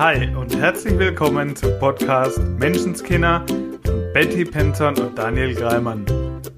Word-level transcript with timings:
Hi 0.00 0.34
und 0.34 0.56
herzlich 0.56 0.98
willkommen 0.98 1.54
zum 1.54 1.78
Podcast 1.78 2.38
Menschenskinder 2.58 3.44
von 3.84 4.12
Betty 4.14 4.46
Penton 4.46 4.96
und 4.98 5.18
Daniel 5.18 5.54
Greimann. 5.54 6.06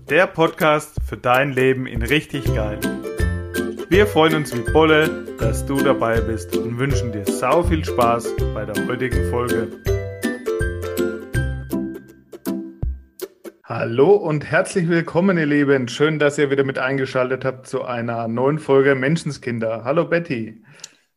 Der 0.09 0.29
Podcast 0.29 0.95
für 1.05 1.17
dein 1.17 1.51
Leben 1.51 1.89
in 1.89 2.03
richtig 2.03 2.45
geil. 2.55 2.79
Wir 3.89 4.07
freuen 4.07 4.37
uns 4.37 4.57
wie 4.57 4.71
Bolle, 4.71 5.27
dass 5.41 5.67
du 5.67 5.75
dabei 5.83 6.21
bist 6.21 6.57
und 6.57 6.79
wünschen 6.79 7.11
dir 7.11 7.25
sau 7.25 7.65
viel 7.65 7.85
Spaß 7.85 8.33
bei 8.55 8.65
der 8.65 8.87
heutigen 8.87 9.29
Folge. 9.29 9.73
Hallo 13.65 14.13
und 14.13 14.45
herzlich 14.45 14.89
willkommen, 14.89 15.37
ihr 15.37 15.47
Lieben. 15.47 15.89
Schön, 15.89 16.21
dass 16.21 16.39
ihr 16.39 16.53
wieder 16.53 16.63
mit 16.63 16.79
eingeschaltet 16.79 17.45
habt 17.45 17.67
zu 17.67 17.83
einer 17.83 18.29
neuen 18.29 18.61
Folge 18.61 18.95
Menschenskinder. 18.95 19.83
Hallo 19.83 20.05
Betty. 20.05 20.63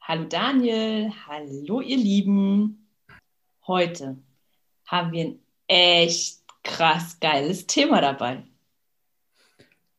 Hallo 0.07 0.25
Daniel, 0.25 1.11
hallo 1.27 1.81
ihr 1.81 1.97
Lieben. 1.97 2.87
Heute 3.65 4.17
haben 4.85 5.11
wir 5.11 5.25
ein 5.25 5.39
echt 5.65 6.43
krass 6.63 7.19
geiles 7.19 7.65
Thema 7.65 8.01
dabei. 8.01 8.43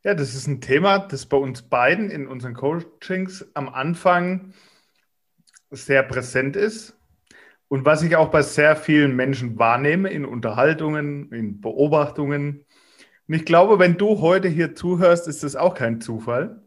Ja, 0.04 0.14
das 0.14 0.36
ist 0.36 0.46
ein 0.46 0.60
Thema, 0.60 1.00
das 1.00 1.26
bei 1.26 1.36
uns 1.36 1.62
beiden 1.62 2.12
in 2.12 2.28
unseren 2.28 2.54
Coachings 2.54 3.50
am 3.54 3.68
Anfang 3.68 4.54
sehr 5.72 6.04
präsent 6.04 6.54
ist 6.54 6.96
und 7.66 7.84
was 7.84 8.04
ich 8.04 8.14
auch 8.14 8.30
bei 8.30 8.42
sehr 8.42 8.76
vielen 8.76 9.16
Menschen 9.16 9.58
wahrnehme 9.58 10.10
in 10.10 10.24
Unterhaltungen, 10.24 11.32
in 11.32 11.60
Beobachtungen. 11.60 12.64
Und 13.26 13.34
ich 13.34 13.44
glaube, 13.44 13.80
wenn 13.80 13.96
du 13.96 14.20
heute 14.20 14.46
hier 14.46 14.76
zuhörst, 14.76 15.26
ist 15.26 15.42
das 15.42 15.56
auch 15.56 15.74
kein 15.74 16.00
Zufall, 16.00 16.62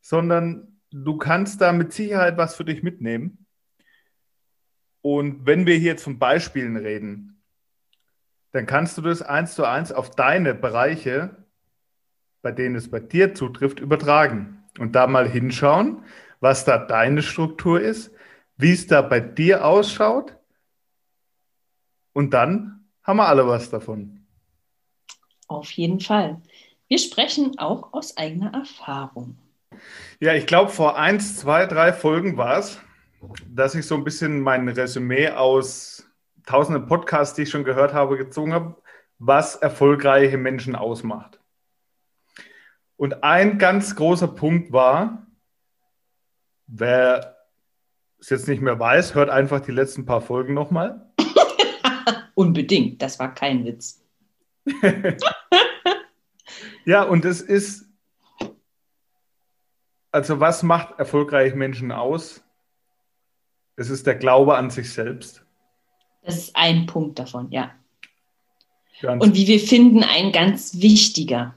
sondern 0.00 0.71
du 0.92 1.16
kannst 1.16 1.60
da 1.60 1.72
mit 1.72 1.92
Sicherheit 1.92 2.36
was 2.36 2.54
für 2.54 2.64
dich 2.64 2.82
mitnehmen. 2.82 3.46
Und 5.00 5.46
wenn 5.46 5.66
wir 5.66 5.76
hier 5.76 5.98
von 5.98 6.18
Beispielen 6.18 6.76
reden, 6.76 7.42
dann 8.52 8.66
kannst 8.66 8.98
du 8.98 9.02
das 9.02 9.22
eins 9.22 9.54
zu 9.54 9.64
eins 9.64 9.90
auf 9.90 10.10
deine 10.10 10.54
Bereiche, 10.54 11.44
bei 12.42 12.52
denen 12.52 12.76
es 12.76 12.90
bei 12.90 13.00
dir 13.00 13.34
zutrifft, 13.34 13.80
übertragen 13.80 14.62
und 14.78 14.94
da 14.94 15.06
mal 15.06 15.28
hinschauen, 15.28 16.04
was 16.40 16.64
da 16.64 16.78
deine 16.78 17.22
Struktur 17.22 17.80
ist, 17.80 18.12
wie 18.56 18.72
es 18.72 18.86
da 18.86 19.02
bei 19.02 19.20
dir 19.20 19.64
ausschaut. 19.64 20.36
Und 22.12 22.34
dann 22.34 22.84
haben 23.02 23.16
wir 23.16 23.26
alle 23.26 23.46
was 23.46 23.70
davon. 23.70 24.26
Auf 25.48 25.70
jeden 25.72 26.00
Fall. 26.00 26.40
Wir 26.88 26.98
sprechen 26.98 27.58
auch 27.58 27.92
aus 27.92 28.16
eigener 28.16 28.52
Erfahrung. 28.52 29.38
Ja, 30.20 30.34
ich 30.34 30.46
glaube, 30.46 30.70
vor 30.70 30.98
eins, 30.98 31.36
zwei, 31.36 31.66
drei 31.66 31.92
Folgen 31.92 32.36
war 32.36 32.58
es, 32.58 32.80
dass 33.48 33.74
ich 33.74 33.86
so 33.86 33.94
ein 33.94 34.04
bisschen 34.04 34.40
mein 34.40 34.68
Resümee 34.68 35.30
aus 35.30 36.08
tausenden 36.46 36.86
Podcasts, 36.86 37.34
die 37.34 37.42
ich 37.42 37.50
schon 37.50 37.64
gehört 37.64 37.94
habe, 37.94 38.16
gezogen 38.16 38.52
habe, 38.52 38.76
was 39.18 39.56
erfolgreiche 39.56 40.38
Menschen 40.38 40.74
ausmacht. 40.74 41.40
Und 42.96 43.24
ein 43.24 43.58
ganz 43.58 43.96
großer 43.96 44.28
Punkt 44.28 44.72
war, 44.72 45.26
wer 46.66 47.36
es 48.18 48.30
jetzt 48.30 48.48
nicht 48.48 48.62
mehr 48.62 48.78
weiß, 48.78 49.14
hört 49.14 49.30
einfach 49.30 49.60
die 49.60 49.72
letzten 49.72 50.06
paar 50.06 50.20
Folgen 50.20 50.54
nochmal. 50.54 51.12
Unbedingt, 52.34 53.02
das 53.02 53.18
war 53.18 53.34
kein 53.34 53.64
Witz. 53.64 54.04
ja, 56.84 57.02
und 57.02 57.24
es 57.24 57.40
ist 57.40 57.91
also 60.12 60.40
was 60.40 60.62
macht 60.62 60.98
erfolgreiche 60.98 61.56
Menschen 61.56 61.90
aus? 61.90 62.44
Es 63.76 63.90
ist 63.90 64.06
der 64.06 64.14
Glaube 64.14 64.56
an 64.56 64.70
sich 64.70 64.92
selbst. 64.92 65.44
Das 66.22 66.36
ist 66.36 66.54
ein 66.54 66.86
Punkt 66.86 67.18
davon, 67.18 67.50
ja. 67.50 67.72
Ganz 69.00 69.24
Und 69.24 69.34
wie 69.34 69.48
wir 69.48 69.58
finden, 69.58 70.04
ein 70.04 70.30
ganz 70.30 70.80
wichtiger. 70.80 71.54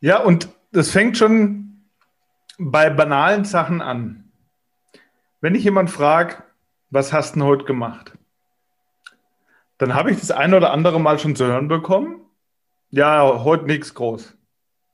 Ja, 0.00 0.22
und 0.22 0.48
das 0.72 0.90
fängt 0.90 1.16
schon 1.16 1.84
bei 2.58 2.90
banalen 2.90 3.44
Sachen 3.44 3.80
an. 3.80 4.30
Wenn 5.40 5.54
ich 5.54 5.64
jemand 5.64 5.90
frage, 5.90 6.42
was 6.90 7.12
hast 7.12 7.34
du 7.34 7.40
denn 7.40 7.48
heute 7.48 7.64
gemacht? 7.64 8.12
Dann 9.78 9.94
habe 9.94 10.10
ich 10.10 10.20
das 10.20 10.30
ein 10.30 10.52
oder 10.52 10.72
andere 10.72 11.00
Mal 11.00 11.18
schon 11.18 11.34
zu 11.34 11.46
hören 11.46 11.68
bekommen. 11.68 12.20
Ja, 12.90 13.42
heute 13.42 13.64
nichts 13.64 13.94
groß. 13.94 14.36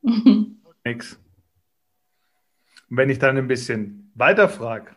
Und 2.89 2.97
wenn 2.97 3.11
ich 3.11 3.19
dann 3.19 3.37
ein 3.37 3.49
bisschen 3.49 4.11
weiter 4.15 4.49
frage, 4.49 4.97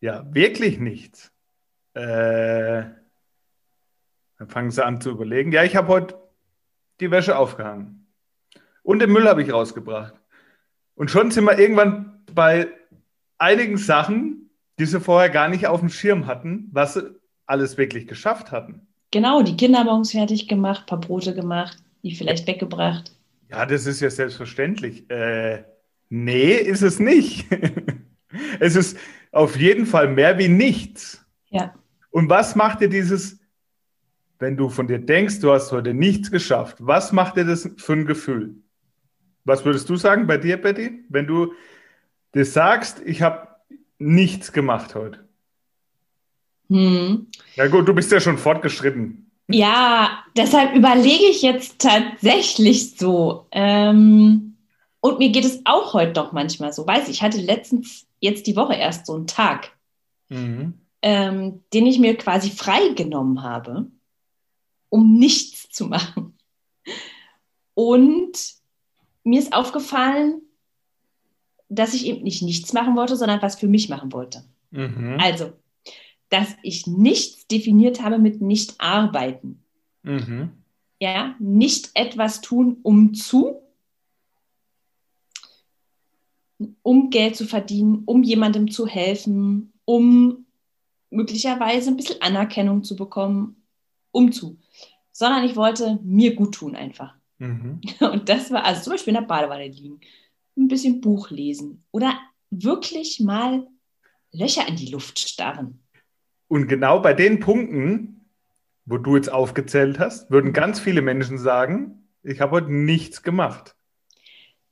ja, 0.00 0.26
wirklich 0.34 0.78
nichts, 0.78 1.32
äh, 1.94 2.84
dann 4.38 4.48
fangen 4.48 4.70
sie 4.70 4.84
an 4.84 5.00
zu 5.00 5.10
überlegen, 5.10 5.52
ja, 5.52 5.62
ich 5.62 5.76
habe 5.76 5.88
heute 5.88 6.18
die 7.00 7.10
Wäsche 7.10 7.36
aufgehangen 7.36 8.06
und 8.82 8.98
den 8.98 9.12
Müll 9.12 9.28
habe 9.28 9.42
ich 9.42 9.52
rausgebracht. 9.52 10.14
Und 10.94 11.10
schon 11.10 11.30
sind 11.30 11.44
wir 11.44 11.58
irgendwann 11.58 12.22
bei 12.32 12.68
einigen 13.38 13.76
Sachen, 13.76 14.50
die 14.78 14.86
sie 14.86 15.00
vorher 15.00 15.30
gar 15.30 15.48
nicht 15.48 15.66
auf 15.66 15.80
dem 15.80 15.88
Schirm 15.88 16.26
hatten, 16.26 16.68
was 16.72 16.94
sie 16.94 17.14
alles 17.46 17.76
wirklich 17.76 18.06
geschafft 18.06 18.50
hatten. 18.50 18.86
Genau, 19.10 19.42
die 19.42 19.56
Kinderbons 19.56 20.12
fertig 20.12 20.48
gemacht, 20.48 20.86
paar 20.86 21.00
Brote 21.00 21.34
gemacht, 21.34 21.76
die 22.02 22.14
vielleicht 22.14 22.46
weggebracht. 22.46 23.12
Ja, 23.52 23.66
das 23.66 23.86
ist 23.86 24.00
ja 24.00 24.08
selbstverständlich. 24.08 25.08
Äh, 25.10 25.64
nee, 26.08 26.54
ist 26.54 26.80
es 26.80 26.98
nicht. 26.98 27.46
es 28.60 28.76
ist 28.76 28.96
auf 29.30 29.56
jeden 29.56 29.84
Fall 29.84 30.08
mehr 30.08 30.38
wie 30.38 30.48
nichts. 30.48 31.22
Ja. 31.50 31.74
Und 32.10 32.30
was 32.30 32.56
macht 32.56 32.80
dir 32.80 32.88
dieses, 32.88 33.40
wenn 34.38 34.56
du 34.56 34.70
von 34.70 34.88
dir 34.88 34.98
denkst, 34.98 35.40
du 35.40 35.52
hast 35.52 35.70
heute 35.70 35.92
nichts 35.92 36.30
geschafft, 36.30 36.78
was 36.80 37.12
macht 37.12 37.36
dir 37.36 37.44
das 37.44 37.68
für 37.76 37.92
ein 37.92 38.06
Gefühl? 38.06 38.54
Was 39.44 39.66
würdest 39.66 39.88
du 39.90 39.96
sagen 39.96 40.26
bei 40.26 40.38
dir, 40.38 40.56
Betty, 40.56 41.04
wenn 41.10 41.26
du 41.26 41.52
dir 42.34 42.46
sagst, 42.46 43.02
ich 43.04 43.20
habe 43.20 43.48
nichts 43.98 44.52
gemacht 44.52 44.94
heute? 44.94 45.28
Hm. 46.70 47.26
Ja 47.56 47.66
gut, 47.68 47.86
du 47.86 47.92
bist 47.92 48.10
ja 48.12 48.20
schon 48.20 48.38
fortgeschritten. 48.38 49.30
Ja, 49.52 50.24
deshalb 50.36 50.74
überlege 50.74 51.26
ich 51.26 51.42
jetzt 51.42 51.78
tatsächlich 51.78 52.96
so. 52.96 53.46
Ähm, 53.50 54.56
und 55.00 55.18
mir 55.18 55.30
geht 55.30 55.44
es 55.44 55.60
auch 55.64 55.94
heute 55.94 56.12
doch 56.12 56.32
manchmal 56.32 56.72
so. 56.72 56.86
Weiß 56.86 57.08
ich, 57.08 57.22
hatte 57.22 57.40
letztens 57.40 58.06
jetzt 58.20 58.46
die 58.46 58.56
Woche 58.56 58.74
erst 58.74 59.06
so 59.06 59.14
einen 59.14 59.26
Tag, 59.26 59.76
mhm. 60.28 60.74
ähm, 61.02 61.62
den 61.72 61.86
ich 61.86 61.98
mir 61.98 62.16
quasi 62.16 62.50
freigenommen 62.50 63.42
habe, 63.42 63.86
um 64.88 65.18
nichts 65.18 65.68
zu 65.70 65.86
machen. 65.86 66.38
Und 67.74 68.38
mir 69.24 69.40
ist 69.40 69.52
aufgefallen, 69.52 70.42
dass 71.68 71.94
ich 71.94 72.06
eben 72.06 72.22
nicht 72.22 72.42
nichts 72.42 72.72
machen 72.72 72.96
wollte, 72.96 73.16
sondern 73.16 73.42
was 73.42 73.58
für 73.58 73.68
mich 73.68 73.88
machen 73.88 74.12
wollte. 74.12 74.44
Mhm. 74.70 75.18
Also, 75.20 75.52
dass 76.32 76.56
ich 76.62 76.86
nichts 76.86 77.46
definiert 77.46 78.00
habe 78.00 78.18
mit 78.18 78.40
nicht 78.40 78.80
arbeiten. 78.80 79.62
Mhm. 80.02 80.52
Ja, 80.98 81.36
nicht 81.38 81.90
etwas 81.92 82.40
tun, 82.40 82.78
um 82.82 83.12
zu, 83.12 83.60
um 86.80 87.10
Geld 87.10 87.36
zu 87.36 87.44
verdienen, 87.44 88.04
um 88.06 88.22
jemandem 88.22 88.70
zu 88.70 88.86
helfen, 88.86 89.74
um 89.84 90.46
möglicherweise 91.10 91.90
ein 91.90 91.96
bisschen 91.98 92.22
Anerkennung 92.22 92.82
zu 92.82 92.96
bekommen, 92.96 93.62
um 94.10 94.32
zu. 94.32 94.58
Sondern 95.12 95.44
ich 95.44 95.54
wollte 95.54 95.98
mir 96.02 96.34
gut 96.34 96.54
tun 96.54 96.74
einfach. 96.74 97.14
Mhm. 97.36 97.82
Und 98.00 98.30
das 98.30 98.50
war 98.50 98.64
also 98.64 98.84
zum 98.84 98.94
Beispiel 98.94 99.14
in 99.14 99.20
der 99.20 99.26
Badewanne 99.26 99.68
liegen, 99.68 100.00
ein 100.56 100.68
bisschen 100.68 101.02
Buch 101.02 101.28
lesen 101.28 101.84
oder 101.90 102.18
wirklich 102.48 103.20
mal 103.20 103.66
Löcher 104.30 104.66
in 104.66 104.76
die 104.76 104.90
Luft 104.90 105.18
starren. 105.18 105.81
Und 106.52 106.68
genau 106.68 107.00
bei 107.00 107.14
den 107.14 107.40
Punkten, 107.40 108.26
wo 108.84 108.98
du 108.98 109.16
jetzt 109.16 109.32
aufgezählt 109.32 109.98
hast, 109.98 110.30
würden 110.30 110.52
ganz 110.52 110.80
viele 110.80 111.00
Menschen 111.00 111.38
sagen, 111.38 112.06
ich 112.22 112.42
habe 112.42 112.56
heute 112.56 112.70
nichts 112.70 113.22
gemacht. 113.22 113.74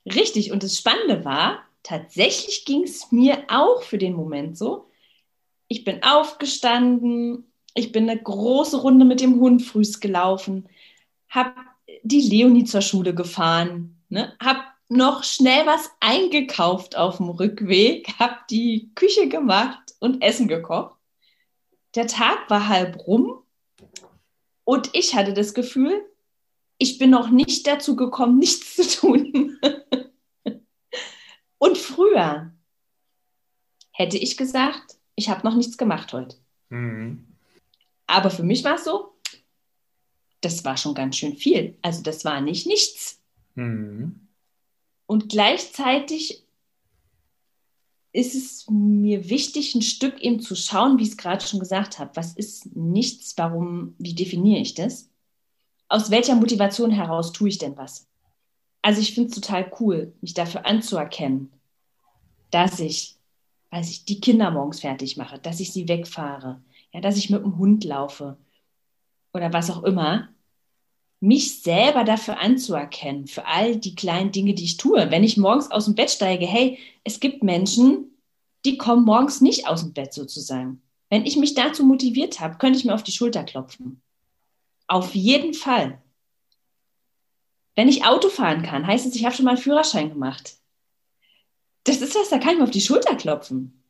Richtig. 0.05 0.51
Und 0.51 0.61
das 0.61 0.77
Spannende 0.77 1.25
war, 1.25 1.63
tatsächlich 1.81 2.65
ging 2.65 2.83
es 2.83 3.11
mir 3.11 3.45
auch 3.47 3.81
für 3.81 3.97
den 3.97 4.13
Moment 4.13 4.59
so. 4.59 4.91
Ich 5.69 5.83
bin 5.83 6.03
aufgestanden, 6.03 7.51
ich 7.73 7.91
bin 7.91 8.07
eine 8.07 8.21
große 8.21 8.79
Runde 8.79 9.03
mit 9.03 9.19
dem 9.19 9.39
Hund 9.39 9.63
frühs 9.63 9.99
gelaufen, 9.99 10.69
habe 11.29 11.55
die 12.03 12.21
Leonie 12.21 12.65
zur 12.65 12.81
Schule 12.81 13.15
gefahren, 13.15 13.97
ne, 14.07 14.35
habe 14.39 14.61
noch 14.87 15.23
schnell 15.23 15.65
was 15.65 15.89
eingekauft 15.99 16.95
auf 16.95 17.17
dem 17.17 17.29
Rückweg, 17.29 18.19
habe 18.19 18.35
die 18.51 18.91
Küche 18.93 19.29
gemacht 19.29 19.95
und 19.99 20.21
Essen 20.21 20.47
gekocht 20.47 21.00
der 21.95 22.07
Tag 22.07 22.49
war 22.49 22.67
halb 22.67 23.07
rum 23.07 23.43
und 24.63 24.89
ich 24.93 25.15
hatte 25.15 25.33
das 25.33 25.53
Gefühl, 25.53 26.05
ich 26.77 26.97
bin 26.97 27.09
noch 27.09 27.29
nicht 27.29 27.67
dazu 27.67 27.95
gekommen, 27.95 28.39
nichts 28.39 28.75
zu 28.75 28.87
tun. 28.87 29.59
und 31.59 31.77
früher 31.77 32.53
hätte 33.91 34.17
ich 34.17 34.37
gesagt, 34.37 34.97
ich 35.15 35.29
habe 35.29 35.45
noch 35.47 35.55
nichts 35.55 35.77
gemacht 35.77 36.11
heute. 36.13 36.37
Mhm. 36.69 37.27
Aber 38.07 38.29
für 38.29 38.43
mich 38.43 38.63
war 38.63 38.75
es 38.75 38.83
so, 38.83 39.13
das 40.41 40.65
war 40.65 40.75
schon 40.75 40.95
ganz 40.95 41.17
schön 41.17 41.35
viel. 41.35 41.77
Also 41.81 42.01
das 42.01 42.25
war 42.25 42.41
nicht 42.41 42.65
nichts. 42.65 43.21
Mhm. 43.55 44.27
Und 45.05 45.29
gleichzeitig 45.29 46.43
ist 48.13 48.35
es 48.35 48.69
mir 48.69 49.29
wichtig, 49.29 49.73
ein 49.73 49.81
Stück 49.81 50.19
eben 50.19 50.41
zu 50.41 50.55
schauen, 50.55 50.97
wie 50.97 51.03
ich 51.03 51.09
es 51.09 51.17
gerade 51.17 51.45
schon 51.45 51.59
gesagt 51.59 51.99
habe. 51.99 52.11
Was 52.15 52.33
ist 52.33 52.75
nichts? 52.75 53.33
Warum, 53.37 53.95
wie 53.97 54.13
definiere 54.13 54.59
ich 54.59 54.73
das? 54.73 55.09
Aus 55.87 56.11
welcher 56.11 56.35
Motivation 56.35 56.91
heraus 56.91 57.31
tue 57.31 57.49
ich 57.49 57.57
denn 57.57 57.77
was? 57.77 58.07
Also 58.81 58.99
ich 58.99 59.13
finde 59.13 59.29
es 59.29 59.35
total 59.35 59.71
cool, 59.79 60.13
mich 60.21 60.33
dafür 60.33 60.65
anzuerkennen, 60.65 61.51
dass 62.49 62.79
ich, 62.79 63.17
weiß 63.69 63.89
ich, 63.89 64.05
die 64.05 64.19
Kinder 64.19 64.51
morgens 64.51 64.81
fertig 64.81 65.17
mache, 65.17 65.39
dass 65.39 65.59
ich 65.59 65.71
sie 65.71 65.87
wegfahre, 65.87 66.61
ja, 66.91 66.99
dass 66.99 67.17
ich 67.17 67.29
mit 67.29 67.43
dem 67.43 67.57
Hund 67.57 67.83
laufe 67.83 68.37
oder 69.33 69.53
was 69.53 69.69
auch 69.69 69.83
immer. 69.83 70.29
Mich 71.21 71.61
selber 71.61 72.03
dafür 72.03 72.39
anzuerkennen, 72.39 73.27
für 73.27 73.45
all 73.45 73.77
die 73.77 73.95
kleinen 73.95 74.31
Dinge, 74.31 74.55
die 74.55 74.65
ich 74.65 74.77
tue. 74.77 75.11
Wenn 75.11 75.23
ich 75.23 75.37
morgens 75.37 75.71
aus 75.71 75.85
dem 75.85 75.95
Bett 75.95 76.09
steige, 76.09 76.45
hey, 76.45 76.79
es 77.03 77.19
gibt 77.19 77.43
Menschen, 77.43 78.17
die 78.65 78.77
kommen 78.77 79.05
morgens 79.05 79.39
nicht 79.39 79.67
aus 79.67 79.81
dem 79.81 79.93
Bett 79.93 80.13
sozusagen. 80.13 80.81
Wenn 81.09 81.25
ich 81.25 81.37
mich 81.37 81.53
dazu 81.53 81.85
motiviert 81.85 82.39
habe, 82.39 82.57
könnte 82.57 82.79
ich 82.79 82.85
mir 82.85 82.95
auf 82.95 83.03
die 83.03 83.11
Schulter 83.11 83.43
klopfen. 83.43 84.01
Auf 84.87 85.13
jeden 85.13 85.53
Fall. 85.53 86.01
Wenn 87.75 87.87
ich 87.87 88.03
Auto 88.03 88.29
fahren 88.29 88.63
kann, 88.63 88.85
heißt 88.85 89.05
es, 89.05 89.15
ich 89.15 89.23
habe 89.23 89.35
schon 89.35 89.45
mal 89.45 89.51
einen 89.51 89.61
Führerschein 89.61 90.09
gemacht. 90.09 90.57
Das 91.83 92.01
ist 92.01 92.15
was, 92.15 92.29
da 92.29 92.39
kann 92.39 92.53
ich 92.53 92.57
mir 92.57 92.63
auf 92.63 92.71
die 92.71 92.81
Schulter 92.81 93.15
klopfen. 93.15 93.83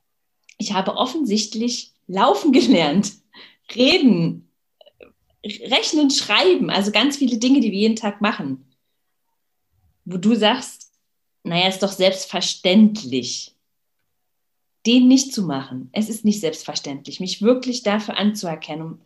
Ich 0.57 0.74
habe 0.74 0.95
offensichtlich 0.95 1.94
laufen 2.07 2.51
gelernt, 2.51 3.13
reden, 3.74 4.50
rechnen, 5.45 6.11
schreiben, 6.11 6.69
also 6.69 6.91
ganz 6.91 7.17
viele 7.17 7.38
Dinge, 7.38 7.59
die 7.61 7.71
wir 7.71 7.79
jeden 7.79 7.95
Tag 7.95 8.21
machen. 8.21 8.65
Wo 10.05 10.17
du 10.17 10.35
sagst, 10.35 10.91
naja, 11.43 11.67
ist 11.67 11.83
doch 11.83 11.91
selbstverständlich, 11.91 13.55
den 14.85 15.07
nicht 15.07 15.33
zu 15.33 15.43
machen. 15.43 15.89
Es 15.91 16.09
ist 16.09 16.25
nicht 16.25 16.39
selbstverständlich, 16.39 17.19
mich 17.19 17.41
wirklich 17.41 17.83
dafür 17.83 18.17
anzuerkennen, 18.17 18.85
um, 18.85 19.01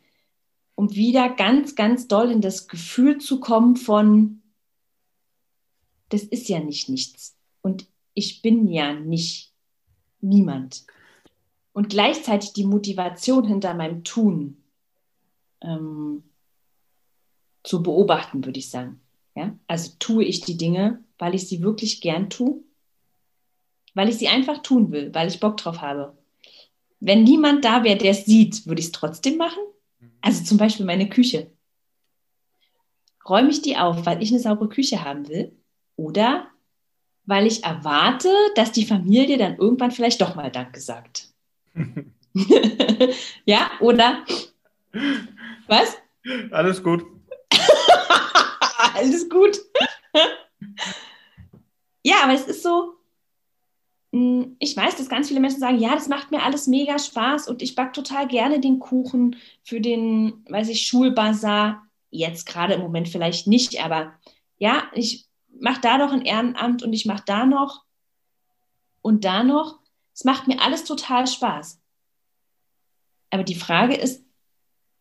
um 0.75 0.95
wieder 0.95 1.29
ganz, 1.29 1.75
ganz 1.75 2.07
doll 2.07 2.31
in 2.31 2.41
das 2.41 2.67
Gefühl 2.67 3.17
zu 3.19 3.39
kommen 3.39 3.77
von, 3.77 4.41
das 6.09 6.23
ist 6.23 6.49
ja 6.49 6.59
nicht 6.59 6.89
nichts. 6.89 7.37
Und 7.61 7.87
ich 8.13 8.41
bin 8.41 8.67
ja 8.67 8.93
nicht 8.93 9.53
niemand. 10.21 10.85
Und 11.73 11.89
gleichzeitig 11.89 12.53
die 12.53 12.65
Motivation 12.65 13.45
hinter 13.45 13.73
meinem 13.73 14.03
Tun 14.03 14.64
ähm, 15.65 16.23
zu 17.63 17.81
beobachten, 17.83 18.45
würde 18.45 18.59
ich 18.59 18.69
sagen. 18.69 19.01
Ja? 19.35 19.57
Also 19.67 19.91
tue 19.99 20.23
ich 20.23 20.41
die 20.41 20.57
Dinge, 20.57 21.03
weil 21.17 21.35
ich 21.35 21.47
sie 21.47 21.61
wirklich 21.61 22.01
gern 22.01 22.29
tue, 22.29 22.63
weil 23.93 24.09
ich 24.09 24.17
sie 24.17 24.27
einfach 24.27 24.59
tun 24.61 24.91
will, 24.91 25.13
weil 25.13 25.27
ich 25.27 25.39
Bock 25.39 25.57
drauf 25.57 25.81
habe. 25.81 26.17
Wenn 26.99 27.23
niemand 27.23 27.65
da 27.65 27.83
wäre, 27.83 27.97
der 27.97 28.11
es 28.11 28.25
sieht, 28.25 28.65
würde 28.65 28.79
ich 28.79 28.87
es 28.87 28.91
trotzdem 28.91 29.37
machen. 29.37 29.61
Also 30.21 30.43
zum 30.43 30.57
Beispiel 30.57 30.85
meine 30.85 31.09
Küche. 31.09 31.51
Räume 33.27 33.49
ich 33.49 33.61
die 33.61 33.77
auf, 33.77 34.05
weil 34.05 34.21
ich 34.21 34.31
eine 34.31 34.39
saubere 34.39 34.69
Küche 34.69 35.03
haben 35.03 35.27
will 35.27 35.51
oder 35.95 36.47
weil 37.25 37.47
ich 37.47 37.63
erwarte, 37.63 38.29
dass 38.55 38.71
die 38.71 38.85
Familie 38.85 39.37
dann 39.37 39.57
irgendwann 39.57 39.91
vielleicht 39.91 40.21
doch 40.21 40.35
mal 40.35 40.51
Danke 40.51 40.79
sagt. 40.79 41.29
ja, 43.45 43.71
oder? 43.79 44.25
Was? 45.67 45.97
Alles 46.51 46.83
gut. 46.83 47.05
Alles 48.95 49.29
gut. 49.29 49.57
ja, 52.03 52.15
aber 52.23 52.33
es 52.33 52.47
ist 52.47 52.63
so, 52.63 52.95
hm, 54.15 54.55
ich 54.59 54.77
weiß, 54.77 54.95
dass 54.95 55.09
ganz 55.09 55.27
viele 55.27 55.41
Menschen 55.41 55.59
sagen, 55.59 55.77
ja, 55.77 55.93
das 55.93 56.07
macht 56.07 56.31
mir 56.31 56.43
alles 56.43 56.67
mega 56.67 56.97
Spaß 56.97 57.49
und 57.49 57.61
ich 57.61 57.75
backe 57.75 57.91
total 57.91 58.27
gerne 58.27 58.61
den 58.61 58.79
Kuchen 58.79 59.35
für 59.63 59.81
den, 59.81 60.45
weiß 60.47 60.69
ich, 60.69 60.87
Schulbazar. 60.87 61.85
Jetzt 62.11 62.45
gerade 62.45 62.75
im 62.75 62.81
Moment 62.81 63.09
vielleicht 63.09 63.47
nicht, 63.47 63.83
aber 63.83 64.13
ja, 64.57 64.83
ich 64.93 65.27
mache 65.59 65.81
da 65.81 65.97
noch 65.97 66.13
ein 66.13 66.21
Ehrenamt 66.21 66.81
und 66.81 66.93
ich 66.93 67.05
mache 67.05 67.23
da 67.25 67.45
noch 67.45 67.83
und 69.01 69.25
da 69.25 69.43
noch. 69.43 69.79
Es 70.13 70.23
macht 70.23 70.47
mir 70.47 70.61
alles 70.61 70.85
total 70.85 71.27
Spaß. 71.27 71.81
Aber 73.31 73.43
die 73.43 73.55
Frage 73.55 73.95
ist, 73.95 74.24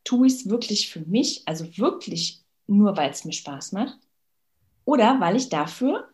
tue 0.04 0.26
ich 0.26 0.34
es 0.34 0.48
wirklich 0.48 0.90
für 0.90 1.00
mich, 1.00 1.42
also 1.46 1.76
wirklich 1.78 2.42
nur, 2.66 2.96
weil 2.96 3.10
es 3.10 3.24
mir 3.24 3.32
Spaß 3.32 3.72
macht? 3.72 3.98
oder 4.84 5.20
weil 5.20 5.36
ich 5.36 5.48
dafür 5.48 6.08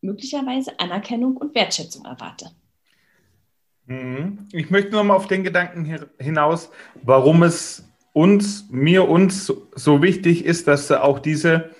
möglicherweise 0.00 0.78
Anerkennung 0.78 1.36
und 1.36 1.54
Wertschätzung 1.54 2.04
erwarte. 2.04 2.50
Mhm. 3.86 4.48
Ich 4.52 4.70
möchte 4.70 4.92
nochmal 4.92 5.16
auf 5.16 5.28
den 5.28 5.44
Gedanken 5.44 6.08
hinaus, 6.18 6.70
warum 7.02 7.42
es 7.42 7.88
uns, 8.12 8.68
mir 8.70 9.08
uns 9.08 9.52
so 9.74 10.02
wichtig 10.02 10.44
ist, 10.44 10.68
dass 10.68 10.88
du 10.88 11.02
auch 11.02 11.18
diese 11.18 11.70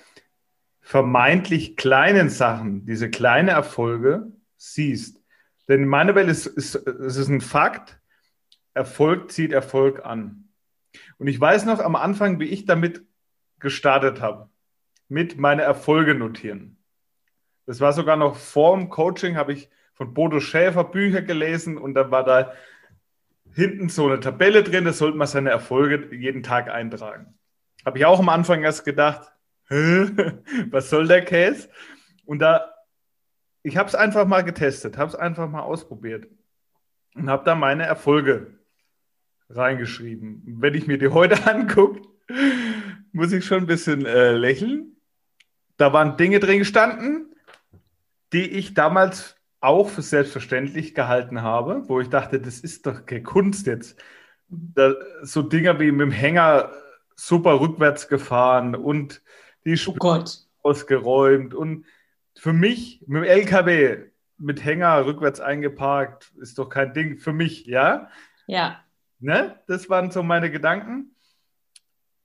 vermeintlich 0.81 1.75
kleinen 1.75 2.29
Sachen, 2.29 2.85
diese 2.85 3.09
kleinen 3.09 3.49
Erfolge 3.49 4.31
siehst. 4.57 5.21
Denn 5.67 5.83
in 5.83 5.87
meiner 5.87 6.15
Welt 6.15 6.29
ist, 6.29 6.45
ist, 6.45 6.75
ist 6.75 7.17
es 7.17 7.27
ein 7.27 7.41
Fakt, 7.41 7.99
Erfolg 8.73 9.31
zieht 9.31 9.51
Erfolg 9.51 10.05
an. 10.05 10.49
Und 11.17 11.27
ich 11.27 11.39
weiß 11.39 11.65
noch 11.65 11.79
am 11.79 11.95
Anfang, 11.95 12.39
wie 12.39 12.45
ich 12.45 12.65
damit 12.65 13.05
gestartet 13.59 14.21
habe 14.21 14.49
mit 15.07 15.37
meine 15.37 15.61
Erfolge 15.61 16.15
notieren. 16.15 16.77
Das 17.65 17.79
war 17.79 17.93
sogar 17.93 18.15
noch 18.15 18.35
vor 18.35 18.75
dem 18.77 18.89
Coaching, 18.89 19.37
habe 19.37 19.53
ich 19.53 19.69
von 19.93 20.13
Bodo 20.13 20.39
Schäfer 20.39 20.83
Bücher 20.83 21.21
gelesen 21.21 21.77
und 21.77 21.93
da 21.93 22.11
war 22.11 22.23
da 22.23 22.53
hinten 23.53 23.89
so 23.89 24.07
eine 24.07 24.19
Tabelle 24.19 24.63
drin, 24.63 24.85
da 24.85 24.93
sollte 24.93 25.17
man 25.17 25.27
seine 25.27 25.51
Erfolge 25.51 26.15
jeden 26.15 26.43
Tag 26.43 26.69
eintragen. 26.69 27.37
Habe 27.85 27.99
ich 27.99 28.05
auch 28.05 28.19
am 28.19 28.29
Anfang 28.29 28.63
erst 28.63 28.85
gedacht, 28.85 29.31
was 29.69 30.89
soll 30.89 31.07
der 31.07 31.23
Käse? 31.23 31.69
Und 32.25 32.39
da, 32.39 32.73
ich 33.61 33.77
habe 33.77 33.87
es 33.87 33.95
einfach 33.95 34.25
mal 34.25 34.43
getestet, 34.43 34.97
habe 34.97 35.09
es 35.09 35.15
einfach 35.15 35.47
mal 35.49 35.61
ausprobiert 35.61 36.27
und 37.15 37.29
habe 37.29 37.45
da 37.45 37.55
meine 37.55 37.83
Erfolge 37.83 38.59
reingeschrieben. 39.55 40.43
Wenn 40.45 40.73
ich 40.73 40.87
mir 40.87 40.97
die 40.97 41.09
heute 41.09 41.45
angucke, 41.51 42.01
muss 43.11 43.31
ich 43.31 43.45
schon 43.45 43.59
ein 43.59 43.67
bisschen 43.67 44.05
äh, 44.05 44.31
lächeln, 44.31 44.95
da 45.77 45.93
waren 45.93 46.17
Dinge 46.17 46.39
drin 46.39 46.59
gestanden, 46.59 47.35
die 48.31 48.47
ich 48.47 48.73
damals 48.73 49.35
auch 49.59 49.89
für 49.89 50.01
selbstverständlich 50.01 50.93
gehalten 50.93 51.41
habe, 51.41 51.87
wo 51.87 51.99
ich 51.99 52.09
dachte, 52.09 52.39
das 52.39 52.59
ist 52.59 52.85
doch 52.85 53.05
keine 53.05 53.23
Kunst 53.23 53.67
jetzt. 53.67 53.97
Da, 54.49 54.93
so 55.21 55.41
Dinge 55.41 55.79
wie 55.79 55.91
mit 55.91 56.01
dem 56.01 56.11
Hänger 56.11 56.71
super 57.15 57.59
rückwärts 57.59 58.07
gefahren 58.07 58.75
und 58.75 59.21
die 59.65 59.77
Spur 59.77 59.95
oh 60.01 60.69
ausgeräumt 60.69 61.53
und 61.53 61.85
für 62.35 62.53
mich 62.53 63.03
mit 63.07 63.23
dem 63.23 63.29
LKW 63.29 63.97
mit 64.37 64.63
Hänger 64.63 65.05
rückwärts 65.05 65.39
eingeparkt 65.39 66.33
ist 66.41 66.57
doch 66.57 66.69
kein 66.69 66.93
Ding 66.93 67.17
für 67.17 67.33
mich, 67.33 67.65
ja? 67.65 68.09
Ja. 68.47 68.82
Ne? 69.23 69.57
Das 69.67 69.89
waren 69.89 70.11
so 70.11 70.21
meine 70.21 70.51
Gedanken. 70.51 71.15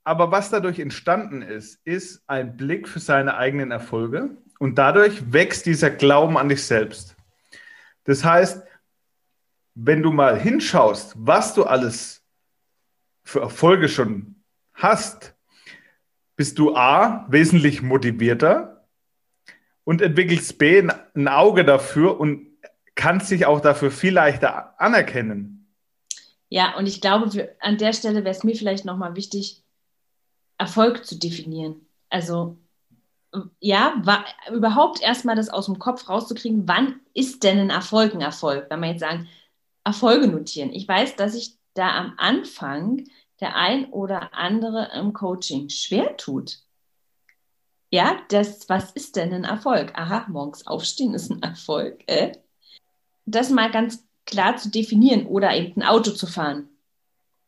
Aber 0.03 0.33
was 0.33 0.51
dadurch 0.51 0.81
entstanden 0.81 1.43
ist, 1.43 1.81
ist 1.85 2.23
ein 2.27 2.57
Blick 2.57 2.89
für 2.89 2.99
seine 2.99 3.37
eigenen 3.37 3.71
Erfolge 3.71 4.37
und 4.59 4.79
dadurch 4.79 5.33
wächst 5.33 5.67
dieser 5.67 5.91
Glauben 5.91 6.37
an 6.37 6.49
dich 6.49 6.65
selbst. 6.65 7.15
Das 8.03 8.25
heißt, 8.25 8.65
wenn 9.77 10.03
du 10.03 10.11
mal 10.11 10.41
hinschaust, 10.41 11.15
was 11.17 11.55
du 11.55 11.65
alles 11.65 12.25
für 13.23 13.43
Erfolge 13.43 13.89
schon 13.89 14.43
hast, 14.73 15.37
bist 16.35 16.59
du 16.59 16.75
A, 16.75 17.27
wesentlich 17.29 17.81
motivierter 17.81 18.89
und 19.85 20.03
entwickelst 20.03 20.59
B, 20.59 20.89
ein 21.15 21.29
Auge 21.29 21.65
dafür 21.65 22.19
und 22.19 22.49
kannst 22.97 23.31
dich 23.31 23.47
auch 23.47 23.61
dafür 23.61 23.93
viel 23.93 24.15
leichter 24.15 24.75
anerkennen. 24.81 25.58
Ja, 26.49 26.77
und 26.77 26.87
ich 26.87 27.01
glaube, 27.01 27.57
an 27.61 27.79
der 27.79 27.93
Stelle 27.93 28.25
wäre 28.25 28.35
es 28.35 28.45
mir 28.45 28.55
vielleicht 28.55 28.85
nochmal 28.85 29.17
wichtig, 29.17 29.63
Erfolg 30.57 31.07
zu 31.07 31.17
definieren. 31.19 31.87
Also 32.09 32.57
ja, 33.61 33.95
war, 34.05 34.25
überhaupt 34.53 35.03
erstmal 35.03 35.37
das 35.37 35.51
aus 35.51 35.67
dem 35.67 35.79
Kopf 35.79 36.09
rauszukriegen, 36.09 36.67
wann 36.67 37.01
ist 37.15 37.45
denn 37.45 37.59
ein 37.59 37.71
Erfolg 37.71 38.15
ein 38.15 38.21
Erfolg? 38.21 38.67
Wenn 38.71 38.81
wir 38.81 38.91
jetzt 38.91 39.01
sagen, 39.01 39.29
Erfolge 39.85 40.29
notieren. 40.29 40.73
Ich 40.73 40.89
weiß, 40.89 41.17
dass 41.17 41.33
sich 41.33 41.57
da 41.75 41.97
am 41.97 42.15
Anfang 42.17 43.05
der 43.41 43.55
ein 43.55 43.91
oder 43.93 44.35
andere 44.35 44.91
im 44.95 45.13
Coaching 45.13 45.69
schwer 45.69 46.17
tut. 46.17 46.59
Ja, 47.91 48.21
das, 48.29 48.69
was 48.69 48.93
ist 48.93 49.17
denn 49.17 49.33
ein 49.33 49.45
Erfolg? 49.45 49.93
Aha, 49.95 50.27
morgens 50.29 50.67
aufstehen 50.67 51.15
ist 51.15 51.31
ein 51.31 51.43
Erfolg. 51.43 52.03
Äh? 52.07 52.33
Das 53.25 53.51
mal 53.51 53.71
ganz 53.71 54.08
klar 54.29 54.57
zu 54.57 54.71
definieren 54.71 55.27
oder 55.27 55.55
eben 55.57 55.81
ein 55.81 55.89
Auto 55.89 56.11
zu 56.11 56.27
fahren 56.27 56.69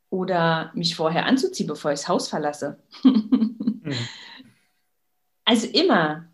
oder 0.09 0.73
mich 0.75 0.97
vorher 0.97 1.27
anzuziehen, 1.27 1.69
bevor 1.69 1.93
ich 1.93 2.01
das 2.01 2.09
Haus 2.09 2.29
verlasse. 2.29 2.79
mhm. 3.05 3.59
Also 5.47 5.67
immer. 5.67 6.29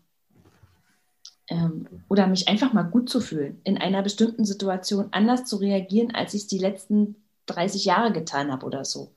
Ähm, 1.49 1.87
oder 2.07 2.27
mich 2.27 2.47
einfach 2.47 2.71
mal 2.73 2.83
gut 2.83 3.09
zu 3.09 3.19
fühlen, 3.19 3.59
in 3.63 3.79
einer 3.79 4.03
bestimmten 4.03 4.45
Situation 4.45 5.07
anders 5.11 5.45
zu 5.45 5.55
reagieren, 5.55 6.13
als 6.13 6.35
ich 6.35 6.41
es 6.41 6.47
die 6.47 6.59
letzten 6.59 7.15
30 7.47 7.85
Jahre 7.85 8.11
getan 8.11 8.51
habe 8.51 8.63
oder 8.63 8.85
so. 8.85 9.15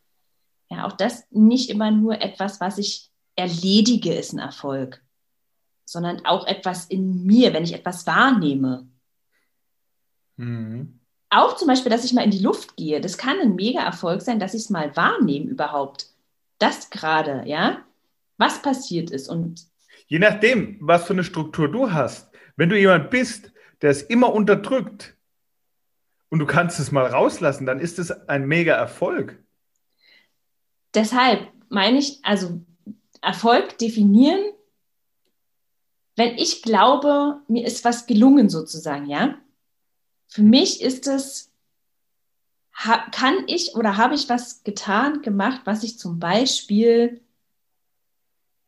Ja, 0.71 0.87
auch 0.87 0.93
das 0.93 1.27
nicht 1.31 1.69
immer 1.69 1.91
nur 1.91 2.23
etwas, 2.23 2.63
was 2.63 2.79
ich 2.79 3.11
erledige, 3.35 4.15
ist 4.15 4.33
ein 4.33 4.39
Erfolg, 4.39 5.05
sondern 5.85 6.25
auch 6.25 6.47
etwas 6.47 6.87
in 6.87 7.27
mir, 7.27 7.53
wenn 7.53 7.65
ich 7.65 7.75
etwas 7.75 8.07
wahrnehme. 8.07 8.89
Mhm. 10.37 11.00
Auch 11.31 11.57
zum 11.57 11.69
Beispiel, 11.69 11.91
dass 11.91 12.05
ich 12.05 12.13
mal 12.13 12.25
in 12.25 12.33
die 12.33 12.43
Luft 12.43 12.77
gehe, 12.77 13.01
das 13.01 13.17
kann 13.17 13.39
ein 13.41 13.55
mega 13.55 13.81
Erfolg 13.81 14.21
sein, 14.21 14.41
dass 14.41 14.55
ich 14.55 14.63
es 14.63 14.71
mal 14.71 14.95
wahrnehme 14.97 15.47
überhaupt. 15.47 16.09
Das 16.59 16.91
gerade, 16.91 17.45
ja, 17.47 17.79
was 18.37 18.61
passiert 18.61 19.11
ist. 19.11 19.29
Und 19.29 19.65
Je 20.09 20.19
nachdem, 20.19 20.77
was 20.81 21.05
für 21.05 21.13
eine 21.13 21.25
Struktur 21.25 21.71
du 21.71 21.93
hast. 21.93 22.31
Wenn 22.57 22.69
du 22.69 22.77
jemand 22.77 23.11
bist, 23.11 23.53
der 23.81 23.91
es 23.91 24.03
immer 24.03 24.35
unterdrückt 24.35 25.17
und 26.31 26.41
du 26.41 26.47
kannst 26.47 26.81
es 26.81 26.91
mal 26.91 27.07
rauslassen, 27.07 27.65
dann 27.65 27.79
ist 27.79 28.01
es 28.01 28.11
ein 28.29 28.47
mega 28.47 28.75
Erfolg. 28.75 29.39
Deshalb 30.95 31.47
meine 31.69 31.99
ich, 31.99 32.19
also 32.25 32.61
Erfolg 33.23 33.79
definieren, 33.79 34.41
wenn 36.17 36.37
ich 36.37 36.63
glaube, 36.63 37.41
mir 37.47 37.65
ist 37.65 37.85
was 37.85 38.07
gelungen 38.07 38.49
sozusagen, 38.49 39.07
ja. 39.07 39.39
Für 40.31 40.43
mich 40.43 40.81
ist 40.81 41.09
es, 41.09 41.51
kann 42.73 43.45
ich 43.49 43.75
oder 43.75 43.97
habe 43.97 44.15
ich 44.15 44.29
was 44.29 44.63
getan, 44.63 45.23
gemacht, 45.23 45.63
was 45.65 45.83
ich 45.83 45.99
zum 45.99 46.19
Beispiel 46.19 47.21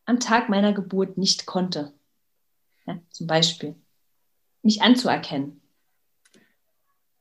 am 0.05 0.19
Tag 0.19 0.49
meiner 0.49 0.73
Geburt 0.73 1.17
nicht 1.17 1.47
konnte. 1.47 1.95
Ja, 2.85 2.99
zum 3.11 3.29
Beispiel. 3.29 3.77
Mich 4.63 4.83
anzuerkennen. 4.83 5.61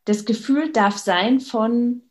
Das 0.06 0.26
Gefühl 0.26 0.72
darf 0.72 0.98
sein 0.98 1.40
von, 1.40 2.02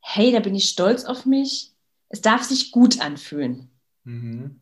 hey, 0.00 0.32
da 0.32 0.40
bin 0.40 0.54
ich 0.54 0.70
stolz 0.70 1.04
auf 1.04 1.26
mich. 1.26 1.72
Es 2.08 2.22
darf 2.22 2.42
sich 2.42 2.72
gut 2.72 3.02
anfühlen. 3.02 3.70
Mhm. 4.04 4.60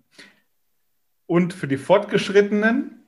Und 1.27 1.55
für 1.55 1.69
die 1.69 1.79
Fortgeschrittenen, 1.79 3.00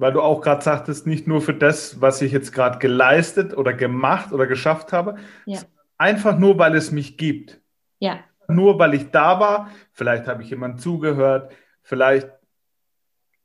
weil 0.00 0.12
du 0.12 0.20
auch 0.20 0.40
gerade 0.40 0.62
sagtest, 0.62 1.06
nicht 1.06 1.26
nur 1.26 1.40
für 1.40 1.54
das, 1.54 2.00
was 2.00 2.22
ich 2.22 2.32
jetzt 2.32 2.52
gerade 2.52 2.78
geleistet 2.78 3.56
oder 3.56 3.72
gemacht 3.72 4.32
oder 4.32 4.46
geschafft 4.46 4.92
habe, 4.92 5.16
ja. 5.46 5.60
einfach 5.98 6.38
nur, 6.38 6.58
weil 6.58 6.74
es 6.74 6.90
mich 6.90 7.16
gibt. 7.16 7.60
Ja 7.98 8.20
nur 8.50 8.78
weil 8.78 8.94
ich 8.94 9.10
da 9.10 9.40
war. 9.40 9.70
Vielleicht 9.92 10.26
habe 10.26 10.42
ich 10.42 10.50
jemand 10.50 10.80
zugehört, 10.80 11.52
vielleicht 11.82 12.28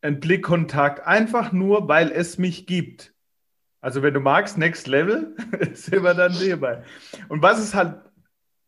ein 0.01 0.19
Blickkontakt, 0.19 1.05
einfach 1.05 1.51
nur, 1.51 1.87
weil 1.87 2.11
es 2.11 2.37
mich 2.37 2.67
gibt. 2.67 3.13
Also 3.81 4.03
wenn 4.03 4.13
du 4.13 4.19
magst, 4.19 4.57
Next 4.57 4.87
Level, 4.87 5.35
sind 5.73 6.03
wir 6.03 6.13
dann 6.13 6.31
hierbei. 6.33 6.83
Und 7.29 7.41
was 7.41 7.59
es 7.59 7.73
halt 7.73 7.95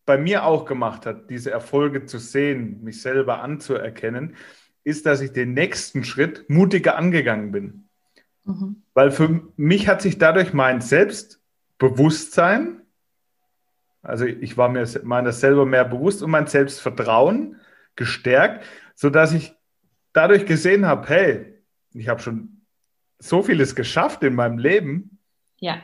bei 0.05 0.17
mir 0.17 0.45
auch 0.45 0.65
gemacht 0.65 1.05
hat, 1.05 1.29
diese 1.29 1.51
Erfolge 1.51 2.05
zu 2.05 2.17
sehen, 2.17 2.83
mich 2.83 3.01
selber 3.01 3.41
anzuerkennen, 3.41 4.35
ist, 4.87 5.05
dass 5.05 5.21
ich 5.21 5.33
den 5.33 5.53
nächsten 5.53 6.03
Schritt 6.03 6.49
mutiger 6.49 6.97
angegangen 6.97 7.51
bin. 7.51 7.83
Mhm. 8.45 8.81
Weil 8.93 9.11
für 9.11 9.43
mich 9.55 9.87
hat 9.87 10.01
sich 10.01 10.17
dadurch 10.17 10.53
mein 10.53 10.81
Selbstbewusstsein 10.81 12.81
also 14.07 14.25
ich 14.25 14.55
war 14.55 14.69
mir 14.69 14.87
meiner 15.03 15.33
selber 15.33 15.65
mehr 15.65 15.83
bewusst 15.83 16.23
und 16.23 16.31
mein 16.31 16.47
Selbstvertrauen 16.47 17.59
gestärkt, 17.97 18.65
sodass 18.95 19.33
ich 19.33 19.53
dadurch 20.13 20.45
gesehen 20.45 20.85
habe, 20.85 21.09
hey, 21.09 21.53
ich 21.93 22.07
habe 22.07 22.21
schon 22.21 22.61
so 23.19 23.43
vieles 23.43 23.75
geschafft 23.75 24.23
in 24.23 24.33
meinem 24.33 24.59
Leben. 24.59 25.19
Ja. 25.59 25.81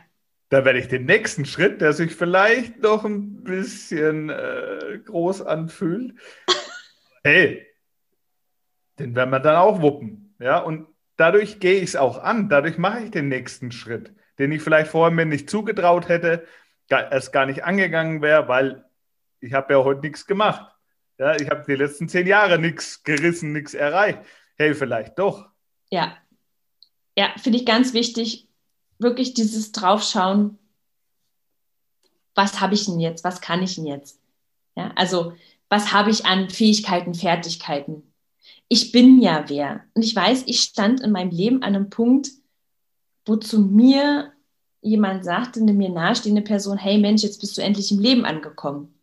Da 0.48 0.64
werde 0.64 0.80
ich 0.80 0.88
den 0.88 1.06
nächsten 1.06 1.46
Schritt, 1.46 1.82
der 1.82 1.92
sich 1.92 2.16
vielleicht 2.16 2.82
noch 2.82 3.04
ein 3.04 3.44
bisschen 3.44 4.30
äh, 4.30 5.00
groß 5.04 5.42
anfühlt, 5.42 6.14
hey, 7.26 7.68
den 9.00 9.16
werden 9.16 9.30
wir 9.30 9.40
dann 9.40 9.56
auch 9.56 9.82
wuppen. 9.82 10.36
Ja, 10.40 10.60
und 10.60 10.88
dadurch 11.18 11.60
gehe 11.60 11.76
ich 11.76 11.90
es 11.90 11.96
auch 11.96 12.18
an. 12.18 12.50
Dadurch 12.50 12.78
mache 12.78 13.02
ich 13.02 13.12
den 13.12 13.28
nächsten 13.28 13.72
Schritt, 13.72 14.14
den 14.40 14.52
ich 14.52 14.62
vielleicht 14.62 14.92
vorher 14.92 15.14
mir 15.14 15.26
nicht 15.26 15.50
zugetraut 15.50 16.10
hätte, 16.10 16.46
es 16.90 17.32
gar 17.32 17.46
nicht 17.46 17.64
angegangen 17.64 18.22
wäre, 18.22 18.48
weil 18.48 18.86
ich 19.40 19.54
habe 19.54 19.74
ja 19.74 19.84
heute 19.84 20.02
nichts 20.02 20.28
gemacht. 20.28 20.72
Ja, 21.18 21.36
ich 21.36 21.50
habe 21.50 21.64
die 21.68 21.76
letzten 21.76 22.08
zehn 22.08 22.28
Jahre 22.28 22.60
nichts 22.60 23.04
gerissen, 23.04 23.52
nichts 23.52 23.74
erreicht. 23.74 24.20
Hey, 24.58 24.76
vielleicht 24.76 25.18
doch. 25.18 25.50
Ja, 25.90 26.18
ja, 27.18 27.34
finde 27.38 27.60
ich 27.60 27.66
ganz 27.66 27.94
wichtig, 27.94 28.48
wirklich 28.98 29.34
dieses 29.34 29.72
Draufschauen, 29.72 30.58
was 32.36 32.62
habe 32.62 32.74
ich 32.74 32.86
denn 32.86 33.00
jetzt, 33.00 33.24
was 33.24 33.42
kann 33.42 33.62
ich 33.62 33.76
denn 33.76 33.86
jetzt? 33.86 34.20
Ja, 34.76 34.92
also 34.96 35.34
was 35.70 35.94
habe 35.94 36.10
ich 36.10 36.26
an 36.26 36.50
Fähigkeiten, 36.50 37.14
Fertigkeiten? 37.14 38.13
Ich 38.74 38.92
bin 38.92 39.22
ja 39.22 39.44
wer. 39.50 39.84
Und 39.94 40.02
ich 40.02 40.16
weiß, 40.16 40.46
ich 40.48 40.62
stand 40.62 41.00
in 41.02 41.12
meinem 41.12 41.30
Leben 41.30 41.58
an 41.62 41.76
einem 41.76 41.92
Punkt, 41.92 42.32
wo 43.24 43.36
zu 43.36 43.60
mir 43.60 44.34
jemand 44.82 45.24
sagte, 45.24 45.60
eine 45.60 45.74
mir 45.74 45.90
nahestehende 45.90 46.42
Person, 46.42 46.80
hey 46.80 46.98
Mensch, 46.98 47.22
jetzt 47.22 47.40
bist 47.40 47.56
du 47.56 47.62
endlich 47.62 47.92
im 47.92 48.00
Leben 48.00 48.26
angekommen. 48.26 49.00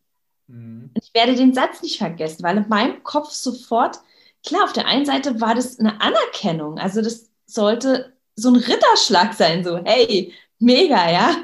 Mhm. 0.48 0.90
ich 1.00 1.14
werde 1.14 1.36
den 1.36 1.54
Satz 1.54 1.82
nicht 1.82 1.98
vergessen, 1.98 2.42
weil 2.42 2.56
in 2.56 2.68
meinem 2.68 3.04
Kopf 3.04 3.30
sofort, 3.30 4.00
klar, 4.44 4.64
auf 4.64 4.72
der 4.72 4.86
einen 4.86 5.06
Seite 5.06 5.40
war 5.40 5.54
das 5.54 5.78
eine 5.78 6.00
Anerkennung, 6.00 6.80
also 6.80 7.00
das 7.00 7.30
sollte 7.46 8.12
so 8.34 8.48
ein 8.48 8.56
Ritterschlag 8.56 9.34
sein, 9.34 9.62
so, 9.62 9.76
hey, 9.84 10.34
mega, 10.58 11.12
ja. 11.12 11.36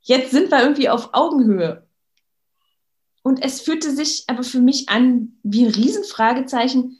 Jetzt 0.00 0.30
sind 0.30 0.50
wir 0.50 0.62
irgendwie 0.62 0.88
auf 0.88 1.10
Augenhöhe. 1.12 1.86
Und 3.22 3.44
es 3.44 3.60
fühlte 3.60 3.90
sich 3.90 4.24
aber 4.28 4.44
für 4.44 4.60
mich 4.60 4.88
an 4.88 5.36
wie 5.42 5.66
ein 5.66 5.72
Riesenfragezeichen, 5.72 6.98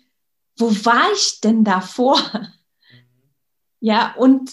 wo 0.57 0.71
war 0.85 1.13
ich 1.13 1.41
denn 1.41 1.65
davor? 1.65 2.19
Mhm. 2.33 2.47
Ja, 3.81 4.15
und, 4.17 4.53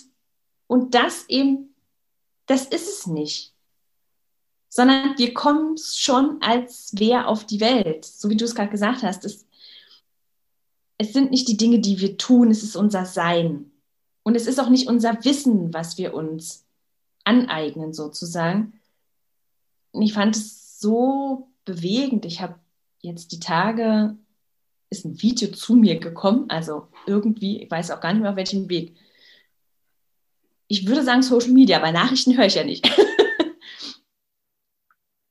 und 0.68 0.94
das 0.94 1.26
eben 1.30 1.72
das 2.52 2.66
ist 2.66 2.90
es 2.90 3.08
nicht. 3.08 3.54
Sondern 4.68 5.18
wir 5.18 5.34
kommen 5.34 5.78
schon 5.78 6.42
als 6.42 6.92
wer 6.98 7.28
auf 7.28 7.46
die 7.46 7.62
Welt, 7.62 8.06
so 8.06 8.30
wie 8.30 8.36
du 8.36 8.46
es 8.46 8.56
gerade 8.56 8.70
gesagt 8.70 9.04
hast. 9.04 9.26
Es, 9.26 9.46
es 10.98 11.14
sind 11.14 11.32
nicht 11.32 11.48
die 11.48 11.58
Dinge, 11.58 11.80
die 11.80 12.00
wir 12.00 12.18
tun, 12.18 12.52
es 12.52 12.64
ist 12.64 12.76
unser 12.76 13.06
Sein. 13.06 13.72
Und 14.24 14.36
es 14.36 14.48
ist 14.48 14.60
auch 14.60 14.70
nicht 14.70 14.88
unser 14.88 15.24
Wissen, 15.24 15.74
was 15.74 15.98
wir 15.98 16.14
uns 16.14 16.66
aneignen, 17.24 17.94
sozusagen. 17.94 18.80
Und 19.92 20.02
ich 20.02 20.14
fand 20.14 20.36
es 20.36 20.80
so 20.80 21.50
bewegend. 21.66 22.26
Ich 22.26 22.42
habe 22.42 22.56
jetzt 23.00 23.32
die 23.32 23.40
Tage, 23.40 24.18
ist 24.92 25.06
ein 25.06 25.20
Video 25.22 25.50
zu 25.52 25.76
mir 25.76 26.00
gekommen, 26.00 26.46
also 26.50 26.88
irgendwie, 27.08 27.64
ich 27.64 27.72
weiß 27.72 27.90
auch 27.92 28.02
gar 28.02 28.14
nicht 28.14 28.22
mehr 28.22 28.32
auf 28.32 28.38
welchem 28.38 28.70
Weg 28.70 28.96
ich 30.72 30.88
würde 30.88 31.04
sagen 31.04 31.22
Social 31.22 31.52
Media, 31.52 31.78
aber 31.78 31.92
Nachrichten 31.92 32.38
höre 32.38 32.46
ich 32.46 32.56
ja 32.56 32.64
nicht. 32.64 32.90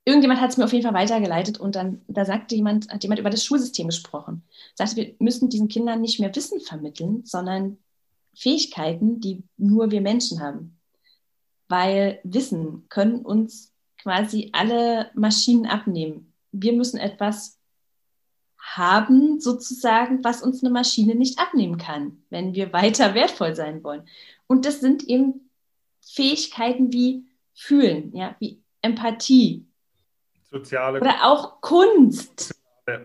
Irgendjemand 0.04 0.38
hat 0.38 0.50
es 0.50 0.58
mir 0.58 0.64
auf 0.64 0.72
jeden 0.74 0.84
Fall 0.84 0.92
weitergeleitet 0.92 1.58
und 1.58 1.76
dann 1.76 2.02
da 2.08 2.26
sagte 2.26 2.54
jemand, 2.56 2.90
hat 2.90 3.02
jemand 3.02 3.20
über 3.20 3.30
das 3.30 3.42
Schulsystem 3.42 3.86
gesprochen. 3.86 4.42
Sagte, 4.74 4.96
wir 4.96 5.14
müssen 5.18 5.48
diesen 5.48 5.68
Kindern 5.68 6.02
nicht 6.02 6.20
mehr 6.20 6.36
Wissen 6.36 6.60
vermitteln, 6.60 7.22
sondern 7.24 7.78
Fähigkeiten, 8.36 9.20
die 9.20 9.42
nur 9.56 9.90
wir 9.90 10.02
Menschen 10.02 10.40
haben. 10.40 10.78
Weil 11.68 12.20
Wissen 12.22 12.84
können 12.90 13.24
uns 13.24 13.72
quasi 13.96 14.50
alle 14.52 15.10
Maschinen 15.14 15.64
abnehmen. 15.64 16.34
Wir 16.52 16.74
müssen 16.74 16.98
etwas 16.98 17.59
haben, 18.76 19.40
sozusagen, 19.40 20.22
was 20.22 20.42
uns 20.42 20.62
eine 20.62 20.70
Maschine 20.70 21.14
nicht 21.14 21.38
abnehmen 21.38 21.78
kann, 21.78 22.22
wenn 22.30 22.54
wir 22.54 22.72
weiter 22.72 23.14
wertvoll 23.14 23.54
sein 23.54 23.82
wollen. 23.82 24.02
Und 24.46 24.64
das 24.64 24.80
sind 24.80 25.04
eben 25.04 25.50
Fähigkeiten 26.00 26.92
wie 26.92 27.24
Fühlen, 27.54 28.14
ja, 28.14 28.36
wie 28.38 28.62
Empathie. 28.82 29.66
Soziale. 30.50 31.00
Oder 31.00 31.24
auch 31.24 31.60
Kunst. 31.60 32.54
Ja. 32.88 33.00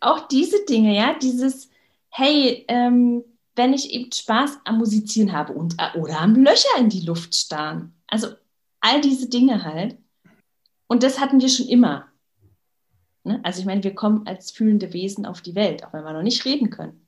Auch 0.00 0.28
diese 0.28 0.64
Dinge, 0.64 0.96
ja, 0.96 1.14
dieses, 1.18 1.70
hey, 2.08 2.64
ähm, 2.68 3.24
wenn 3.56 3.74
ich 3.74 3.90
eben 3.90 4.10
Spaß 4.10 4.60
am 4.64 4.78
Musizieren 4.78 5.32
habe 5.32 5.52
und, 5.52 5.76
oder 5.94 6.20
am 6.20 6.34
Löcher 6.34 6.78
in 6.78 6.88
die 6.88 7.04
Luft 7.04 7.34
starren. 7.34 7.94
Also 8.06 8.28
all 8.80 9.00
diese 9.00 9.28
Dinge 9.28 9.64
halt. 9.64 9.98
Und 10.86 11.02
das 11.02 11.20
hatten 11.20 11.40
wir 11.40 11.48
schon 11.48 11.68
immer. 11.68 12.09
Ne? 13.24 13.40
Also 13.42 13.60
ich 13.60 13.66
meine, 13.66 13.82
wir 13.84 13.94
kommen 13.94 14.26
als 14.26 14.50
fühlende 14.50 14.92
Wesen 14.92 15.26
auf 15.26 15.40
die 15.40 15.54
Welt, 15.54 15.84
auch 15.84 15.92
wenn 15.92 16.04
wir 16.04 16.12
noch 16.12 16.22
nicht 16.22 16.44
reden 16.44 16.70
können. 16.70 17.06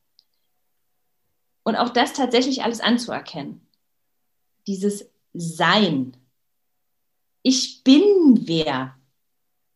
Und 1.62 1.76
auch 1.76 1.90
das 1.90 2.12
tatsächlich 2.12 2.62
alles 2.64 2.80
anzuerkennen. 2.80 3.66
Dieses 4.66 5.10
sein. 5.32 6.16
Ich 7.42 7.82
bin 7.84 8.46
wer. 8.46 8.96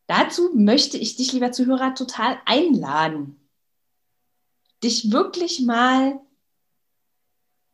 Dazu 0.07 0.51
möchte 0.55 0.99
ich 0.99 1.17
dich, 1.17 1.33
lieber 1.33 1.53
Zuhörer, 1.53 1.95
total 1.95 2.39
einladen, 2.45 3.41
dich 4.83 5.11
wirklich 5.11 5.61
mal 5.61 6.21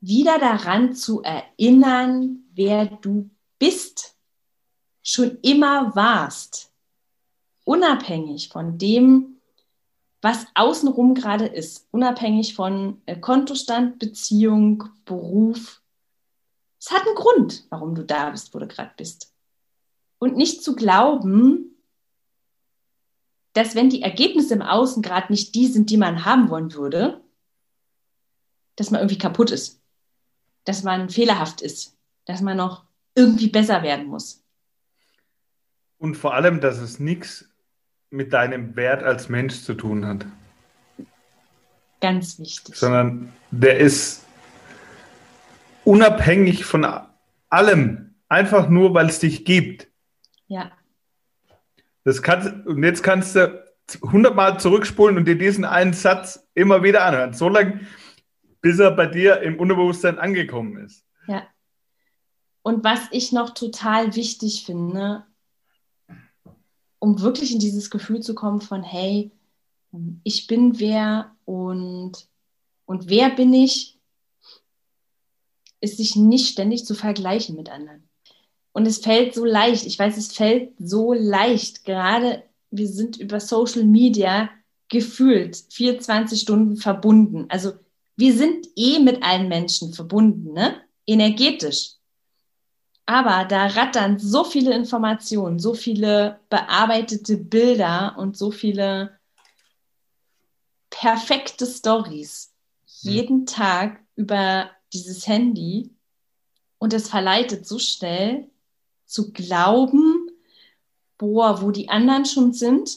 wieder 0.00 0.38
daran 0.38 0.95
zu 0.95 1.23
erinnern, 1.23 2.45
wer 2.54 2.87
du 2.87 3.31
bist, 3.59 4.16
schon 5.02 5.38
immer 5.42 5.95
warst, 5.95 6.72
unabhängig 7.64 8.49
von 8.49 8.78
dem, 8.78 9.40
was 10.21 10.47
außenrum 10.54 11.14
gerade 11.14 11.47
ist, 11.47 11.88
unabhängig 11.90 12.54
von 12.54 13.02
äh, 13.07 13.19
Kontostand, 13.19 13.99
Beziehung, 13.99 14.85
Beruf. 15.04 15.83
Es 16.81 16.90
hat 16.90 17.07
einen 17.07 17.16
Grund, 17.16 17.64
warum 17.71 17.95
du 17.95 18.04
da 18.04 18.31
bist, 18.31 18.54
wo 18.54 18.59
du 18.59 18.66
gerade 18.66 18.92
bist. 18.97 19.33
Und 20.19 20.37
nicht 20.37 20.62
zu 20.62 20.76
glauben, 20.76 21.76
dass 23.52 23.75
wenn 23.75 23.90
die 23.90 24.02
Ergebnisse 24.02 24.54
im 24.54 24.62
Außen 24.62 25.02
gerade 25.02 25.33
nicht 25.33 25.54
die 25.54 25.66
sind, 25.66 25.90
die 25.90 25.97
man 25.97 26.25
haben 26.25 26.49
wollen 26.49 26.73
würde, 26.73 27.21
dass 28.76 28.90
man 28.90 29.00
irgendwie 29.00 29.19
kaputt 29.19 29.50
ist, 29.50 29.83
dass 30.64 30.85
man 30.85 31.11
fehlerhaft 31.11 31.61
ist, 31.61 31.99
dass 32.25 32.40
man 32.40 32.57
noch 32.57 32.85
irgendwie 33.14 33.49
besser 33.49 33.83
werden 33.83 34.07
muss. 34.07 34.42
Und 35.99 36.16
vor 36.16 36.35
allem, 36.35 36.61
dass 36.61 36.78
es 36.78 36.99
nichts 36.99 37.51
mit 38.12 38.33
deinem 38.33 38.76
Wert 38.76 39.02
als 39.02 39.28
Mensch 39.28 39.62
zu 39.62 39.75
tun 39.75 40.07
hat. 40.07 40.26
Ganz 42.00 42.38
wichtig. 42.38 42.76
Sondern 42.76 43.33
der 43.50 43.78
ist 43.78 44.25
unabhängig 45.85 46.64
von 46.64 46.87
allem, 47.49 48.14
einfach 48.28 48.69
nur, 48.69 48.95
weil 48.95 49.07
es 49.07 49.19
dich 49.21 49.45
gibt. 49.45 49.88
Ja. 50.47 50.73
Das 52.04 52.23
kannst, 52.23 52.66
und 52.66 52.83
jetzt 52.83 53.02
kannst 53.02 53.37
du 53.37 53.62
hundertmal 54.02 54.59
zurückspulen 54.59 55.16
und 55.16 55.26
dir 55.26 55.38
diesen 55.38 55.64
einen 55.64 55.92
Satz 55.92 56.49
immer 56.54 56.83
wieder 56.83 57.04
anhören, 57.04 57.33
so 57.33 57.49
lange, 57.49 57.81
bis 58.61 58.78
er 58.78 58.90
bei 58.90 59.07
dir 59.07 59.40
im 59.42 59.59
Unterbewusstsein 59.59 60.19
angekommen 60.19 60.85
ist. 60.85 61.04
Ja. 61.26 61.47
Und 62.62 62.85
was 62.85 63.00
ich 63.11 63.33
noch 63.33 63.54
total 63.54 64.14
wichtig 64.14 64.64
finde, 64.66 65.25
um 67.02 67.21
wirklich 67.21 67.52
in 67.52 67.59
dieses 67.59 67.90
Gefühl 67.90 68.21
zu 68.21 68.32
kommen 68.32 68.61
von, 68.61 68.85
hey, 68.85 69.32
ich 70.23 70.47
bin 70.47 70.78
wer 70.78 71.35
und, 71.44 72.12
und 72.87 73.09
wer 73.09 73.30
bin 73.30 73.52
ich, 73.52 73.99
ist 75.80 75.97
sich 75.97 76.14
nicht 76.14 76.47
ständig 76.47 76.87
zu 76.87 76.94
vergleichen 76.94 77.56
mit 77.56 77.71
anderen. 77.71 78.09
Und 78.71 78.87
es 78.87 78.99
fällt 78.99 79.35
so 79.35 79.44
leicht, 79.44 79.85
ich 79.85 79.99
weiß, 79.99 80.16
es 80.16 80.32
fällt 80.32 80.75
so 80.78 81.12
leicht, 81.12 81.85
gerade 81.85 82.44
wir 82.71 82.87
sind 82.87 83.16
über 83.16 83.40
Social 83.40 83.82
Media 83.82 84.49
gefühlt 84.88 85.56
24 85.71 86.40
Stunden 86.40 86.76
verbunden. 86.76 87.47
Also 87.49 87.73
wir 88.14 88.32
sind 88.32 88.68
eh 88.76 89.00
mit 89.00 89.25
allen 89.25 89.49
Menschen 89.49 89.92
verbunden, 89.92 90.52
ne? 90.52 90.80
energetisch. 91.09 91.97
Aber 93.06 93.44
da 93.44 93.66
rattern 93.66 94.18
so 94.18 94.44
viele 94.44 94.75
Informationen, 94.75 95.59
so 95.59 95.75
viele 95.75 96.40
bearbeitete 96.49 97.37
Bilder 97.37 98.14
und 98.16 98.37
so 98.37 98.50
viele 98.50 99.18
perfekte 100.90 101.66
Stories 101.66 102.54
jeden 103.00 103.40
hm. 103.40 103.47
Tag 103.47 104.00
über 104.14 104.71
dieses 104.92 105.26
Handy 105.26 105.90
und 106.78 106.92
es 106.92 107.09
verleitet 107.09 107.66
so 107.66 107.78
schnell 107.78 108.49
zu 109.04 109.32
glauben, 109.32 110.30
boah, 111.19 111.62
wo 111.62 111.71
die 111.71 111.88
anderen 111.88 112.25
schon 112.25 112.52
sind 112.52 112.91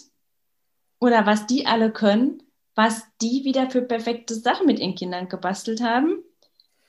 oder 0.99 1.25
was 1.25 1.47
die 1.47 1.65
alle 1.65 1.91
können, 1.91 2.43
was 2.75 3.03
die 3.21 3.43
wieder 3.43 3.69
für 3.69 3.81
perfekte 3.81 4.35
Sachen 4.35 4.65
mit 4.67 4.79
ihren 4.79 4.95
Kindern 4.95 5.29
gebastelt 5.29 5.81
haben. 5.81 6.23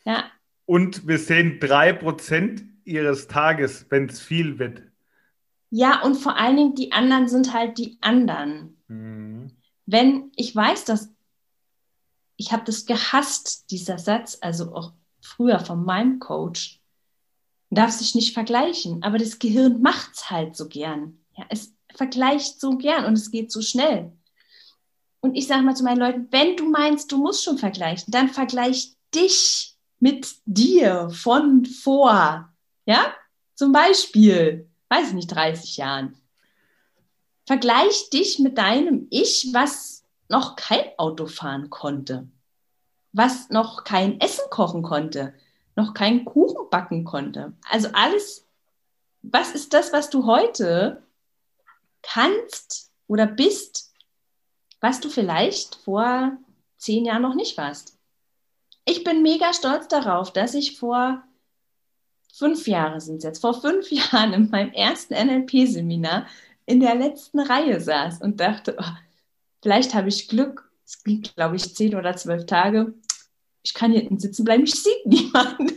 Ja. 0.04 0.24
Und 0.64 1.06
wir 1.06 1.18
sehen 1.18 1.60
drei 1.60 1.92
Prozent 1.92 2.64
ihres 2.86 3.28
Tages, 3.28 3.86
wenn 3.90 4.08
es 4.08 4.20
viel 4.20 4.58
wird. 4.58 4.82
Ja, 5.70 6.02
und 6.02 6.14
vor 6.14 6.36
allen 6.36 6.56
Dingen, 6.56 6.74
die 6.74 6.92
anderen 6.92 7.28
sind 7.28 7.52
halt 7.52 7.78
die 7.78 7.98
anderen. 8.00 8.80
Mhm. 8.88 9.50
Wenn 9.84 10.32
ich 10.36 10.54
weiß, 10.54 10.84
dass 10.84 11.10
ich 12.36 12.52
habe 12.52 12.64
das 12.64 12.86
gehasst, 12.86 13.70
dieser 13.70 13.98
Satz, 13.98 14.38
also 14.40 14.74
auch 14.74 14.92
früher 15.20 15.58
von 15.58 15.84
meinem 15.84 16.18
Coach, 16.18 16.80
darf 17.70 17.90
sich 17.90 18.14
nicht 18.14 18.34
vergleichen, 18.34 19.02
aber 19.02 19.18
das 19.18 19.38
Gehirn 19.38 19.80
macht 19.82 20.14
es 20.14 20.30
halt 20.30 20.56
so 20.56 20.68
gern. 20.68 21.18
Ja, 21.36 21.44
es 21.48 21.74
vergleicht 21.94 22.60
so 22.60 22.76
gern 22.76 23.04
und 23.06 23.14
es 23.14 23.30
geht 23.30 23.50
so 23.50 23.62
schnell. 23.62 24.12
Und 25.20 25.34
ich 25.34 25.46
sage 25.46 25.62
mal 25.62 25.74
zu 25.74 25.82
meinen 25.82 25.98
Leuten, 25.98 26.28
wenn 26.30 26.56
du 26.56 26.70
meinst, 26.70 27.10
du 27.10 27.18
musst 27.18 27.42
schon 27.42 27.58
vergleichen, 27.58 28.12
dann 28.12 28.28
vergleich 28.28 28.94
dich 29.14 29.76
mit 29.98 30.36
dir 30.44 31.10
von 31.10 31.64
vor. 31.64 32.52
Ja? 32.86 33.14
Zum 33.54 33.72
Beispiel, 33.72 34.68
weiß 34.88 35.08
ich 35.08 35.14
nicht, 35.14 35.28
30 35.28 35.76
Jahren. 35.76 36.16
Vergleich 37.46 38.10
dich 38.10 38.38
mit 38.38 38.58
deinem 38.58 39.06
Ich, 39.10 39.50
was 39.52 40.04
noch 40.28 40.56
kein 40.56 40.84
Auto 40.98 41.26
fahren 41.26 41.70
konnte, 41.70 42.26
was 43.12 43.50
noch 43.50 43.84
kein 43.84 44.20
Essen 44.20 44.44
kochen 44.50 44.82
konnte, 44.82 45.34
noch 45.76 45.94
keinen 45.94 46.24
Kuchen 46.24 46.68
backen 46.70 47.04
konnte. 47.04 47.52
Also 47.70 47.88
alles, 47.92 48.46
was 49.22 49.54
ist 49.54 49.74
das, 49.74 49.92
was 49.92 50.10
du 50.10 50.26
heute 50.26 51.02
kannst 52.02 52.90
oder 53.06 53.26
bist, 53.26 53.92
was 54.80 55.00
du 55.00 55.08
vielleicht 55.08 55.76
vor 55.76 56.36
zehn 56.78 57.04
Jahren 57.04 57.22
noch 57.22 57.34
nicht 57.34 57.56
warst. 57.56 57.98
Ich 58.84 59.04
bin 59.04 59.22
mega 59.22 59.52
stolz 59.52 59.88
darauf, 59.88 60.32
dass 60.32 60.54
ich 60.54 60.78
vor 60.78 61.22
fünf 62.36 62.66
Jahren 62.66 63.00
sind 63.00 63.18
es 63.18 63.24
jetzt, 63.24 63.40
vor 63.40 63.60
fünf 63.60 63.90
Jahren 63.90 64.32
in 64.32 64.50
meinem 64.50 64.72
ersten 64.72 65.14
NLP-Seminar 65.14 66.26
in 66.66 66.80
der 66.80 66.94
letzten 66.94 67.40
Reihe 67.40 67.80
saß 67.80 68.20
und 68.20 68.40
dachte, 68.40 68.76
oh, 68.78 68.96
vielleicht 69.62 69.94
habe 69.94 70.08
ich 70.08 70.28
Glück. 70.28 70.68
Es 70.84 71.02
ging, 71.02 71.22
glaube 71.22 71.56
ich, 71.56 71.74
zehn 71.74 71.94
oder 71.94 72.16
zwölf 72.16 72.46
Tage. 72.46 72.94
Ich 73.62 73.74
kann 73.74 73.92
hier 73.92 74.00
hinten 74.00 74.18
sitzen 74.18 74.44
bleiben, 74.44 74.64
ich 74.64 74.74
sehe 74.74 74.94
niemanden. 75.04 75.72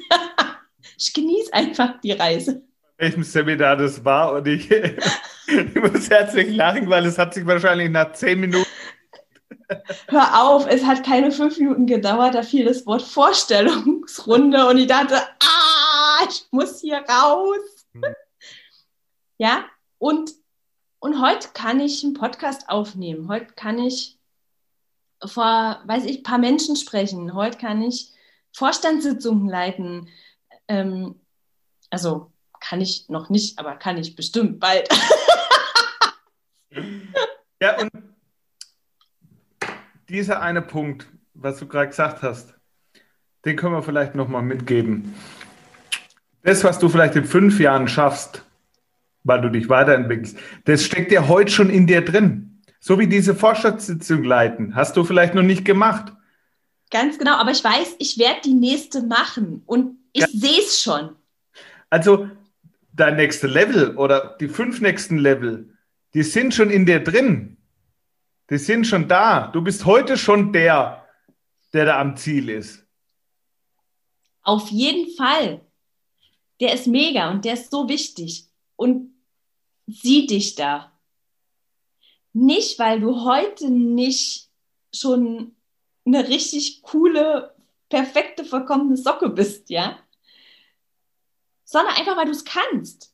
ich 0.98 1.13
genieße 1.13 1.54
einfach 1.54 2.00
die 2.02 2.12
Reise. 2.12 2.62
Welchem 2.98 3.24
Seminar 3.24 3.78
das 3.78 4.04
war 4.04 4.34
und 4.34 4.48
ich, 4.48 4.69
ich 5.48 5.76
muss 5.76 6.10
herzlich 6.10 6.56
lachen, 6.56 6.89
weil 6.89 7.06
es 7.06 7.17
hat 7.17 7.34
sich 7.34 7.45
wahrscheinlich 7.45 7.89
nach 7.89 8.12
zehn 8.13 8.39
Minuten 8.39 8.67
Hör 10.08 10.43
auf, 10.43 10.65
es 10.67 10.84
hat 10.84 11.06
keine 11.06 11.32
fünf 11.32 11.60
Minuten 11.60 11.86
gedauert, 11.86 12.34
da 12.34 12.41
fiel 12.41 12.65
das 12.65 12.88
Wort 12.88 13.04
Vorstellungsrunde 13.04 14.67
und 14.67 14.80
ich 14.80 14.88
dachte, 14.88 15.15
ah, 15.15 15.59
ich 16.27 16.47
muss 16.51 16.82
hier 16.82 17.03
raus. 17.08 17.86
Hm. 17.93 18.03
Ja, 19.41 19.63
und, 19.99 20.32
und 20.99 21.21
heute 21.21 21.47
kann 21.53 21.79
ich 21.79 22.03
einen 22.03 22.13
Podcast 22.13 22.67
aufnehmen. 22.67 23.29
Heute 23.29 23.53
kann 23.53 23.79
ich 23.79 24.19
vor, 25.25 25.82
weiß 25.86 26.03
ich, 26.03 26.17
ein 26.17 26.23
paar 26.23 26.39
Menschen 26.39 26.75
sprechen. 26.75 27.34
Heute 27.34 27.58
kann 27.58 27.82
ich 27.82 28.12
Vorstandssitzungen 28.53 29.47
leiten. 29.47 30.10
Ähm, 30.67 31.21
also 31.89 32.34
kann 32.60 32.82
ich 32.82 33.08
noch 33.08 33.29
nicht, 33.29 33.60
aber 33.60 33.75
kann 33.75 33.97
ich 33.97 34.15
bestimmt 34.15 34.60
bald. 34.60 34.89
ja, 37.62 37.79
und 37.79 37.91
dieser 40.10 40.41
eine 40.41 40.62
Punkt, 40.62 41.08
was 41.34 41.60
du 41.60 41.67
gerade 41.67 41.88
gesagt 41.88 42.23
hast, 42.23 42.53
den 43.45 43.55
können 43.55 43.73
wir 43.73 43.84
vielleicht 43.84 44.15
nochmal 44.15 44.41
mitgeben. 44.41 45.15
Das, 46.49 46.63
was 46.63 46.79
du 46.79 46.89
vielleicht 46.89 47.15
in 47.15 47.25
fünf 47.25 47.59
Jahren 47.59 47.88
schaffst, 47.88 48.43
weil 49.23 49.39
du 49.39 49.49
dich 49.49 49.69
weiterentwickelst, 49.69 50.35
das 50.65 50.83
steckt 50.83 51.12
ja 51.12 51.27
heute 51.27 51.51
schon 51.51 51.69
in 51.69 51.85
dir 51.85 52.03
drin. 52.03 52.63
So 52.79 52.97
wie 52.97 53.05
diese 53.05 53.35
Vorstandssitzung 53.35 54.23
leiten, 54.23 54.73
hast 54.73 54.97
du 54.97 55.03
vielleicht 55.03 55.35
noch 55.35 55.43
nicht 55.43 55.63
gemacht. 55.63 56.12
Ganz 56.89 57.19
genau, 57.19 57.35
aber 57.35 57.51
ich 57.51 57.63
weiß, 57.63 57.97
ich 57.99 58.17
werde 58.17 58.41
die 58.43 58.55
nächste 58.55 59.03
machen 59.03 59.62
und 59.67 59.99
ich 60.12 60.21
ja. 60.21 60.27
sehe 60.27 60.57
es 60.57 60.81
schon. 60.81 61.12
Also 61.91 62.27
dein 62.93 63.17
nächste 63.17 63.45
Level 63.45 63.95
oder 63.95 64.35
die 64.39 64.47
fünf 64.47 64.81
nächsten 64.81 65.19
Level, 65.19 65.77
die 66.15 66.23
sind 66.23 66.55
schon 66.55 66.71
in 66.71 66.88
dir 66.88 67.03
drin. 67.03 67.57
Die 68.49 68.57
sind 68.57 68.88
schon 68.88 69.07
da. 69.07 69.51
Du 69.53 69.62
bist 69.62 69.85
heute 69.85 70.17
schon 70.17 70.51
der, 70.51 71.05
der 71.73 71.85
da 71.85 71.99
am 71.99 72.17
Ziel 72.17 72.49
ist. 72.49 72.83
Auf 74.41 74.69
jeden 74.69 75.15
Fall. 75.15 75.62
Der 76.60 76.74
ist 76.74 76.88
mega 76.88 77.32
und 77.32 77.45
der 77.45 77.54
ist 77.54 77.72
so 77.72 77.88
wichtig. 77.88 78.45
Und 78.76 79.13
sieh 79.88 80.28
dich 80.28 80.56
da. 80.56 80.91
Nicht, 82.34 82.80
weil 82.80 83.00
du 83.00 83.24
heute 83.24 83.69
nicht 83.69 84.50
schon 84.93 85.56
eine 86.06 86.28
richtig 86.28 86.82
coole, 86.82 87.56
perfekte, 87.89 88.45
vollkommene 88.45 88.98
Socke 88.98 89.30
bist, 89.30 89.69
ja? 89.69 90.00
sondern 91.69 91.93
einfach, 91.93 92.17
weil 92.17 92.26
du 92.26 92.32
es 92.32 92.45
kannst. 92.45 93.13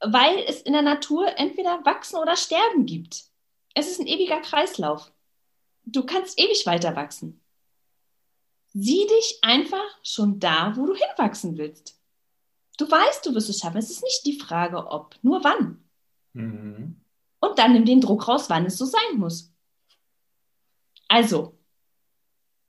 Weil 0.00 0.38
es 0.48 0.62
in 0.62 0.72
der 0.72 0.80
Natur 0.80 1.36
entweder 1.36 1.84
wachsen 1.84 2.16
oder 2.16 2.36
sterben 2.36 2.86
gibt. 2.86 3.24
Es 3.74 3.90
ist 3.90 4.00
ein 4.00 4.06
ewiger 4.06 4.40
Kreislauf. 4.40 5.12
Du 5.84 6.06
kannst 6.06 6.40
ewig 6.40 6.64
weiter 6.64 6.96
wachsen. 6.96 7.42
Sieh 8.72 9.06
dich 9.06 9.40
einfach 9.42 9.84
schon 10.02 10.40
da, 10.40 10.72
wo 10.74 10.86
du 10.86 10.94
hinwachsen 10.94 11.58
willst. 11.58 12.00
Du 12.76 12.90
weißt, 12.90 13.24
du 13.24 13.34
wirst 13.34 13.48
es 13.48 13.60
schaffen. 13.60 13.78
Es 13.78 13.90
ist 13.90 14.02
nicht 14.02 14.26
die 14.26 14.38
Frage, 14.38 14.86
ob, 14.86 15.16
nur 15.22 15.44
wann. 15.44 15.84
Mhm. 16.32 17.00
Und 17.40 17.58
dann 17.58 17.72
nimm 17.72 17.84
den 17.84 18.00
Druck 18.00 18.26
raus, 18.26 18.50
wann 18.50 18.66
es 18.66 18.78
so 18.78 18.84
sein 18.84 19.16
muss. 19.16 19.52
Also, 21.08 21.58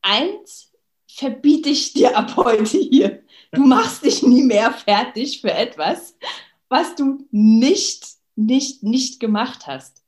eins 0.02 0.72
verbiete 1.08 1.70
ich 1.70 1.94
dir 1.94 2.18
ab 2.18 2.36
heute 2.36 2.78
hier. 2.78 3.24
Du 3.52 3.62
machst 3.66 4.04
dich 4.04 4.22
nie 4.22 4.44
mehr 4.44 4.72
fertig 4.72 5.42
für 5.42 5.52
etwas, 5.52 6.18
was 6.70 6.96
du 6.96 7.28
nicht, 7.32 8.06
nicht, 8.36 8.84
nicht 8.84 9.20
gemacht 9.20 9.66
hast. 9.66 10.04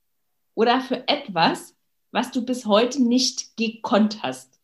Oder 0.53 0.81
für 0.81 1.07
etwas, 1.07 1.75
was 2.11 2.31
du 2.31 2.43
bis 2.43 2.65
heute 2.65 3.01
nicht 3.01 3.57
gekonnt 3.57 4.21
hast. 4.21 4.59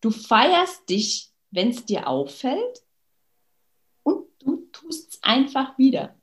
Du 0.00 0.10
feierst 0.10 0.88
dich, 0.88 1.30
wenn 1.50 1.70
es 1.70 1.86
dir 1.86 2.08
auffällt 2.08 2.83
tust 4.74 5.14
es 5.14 5.22
einfach 5.22 5.78
wieder. 5.78 6.14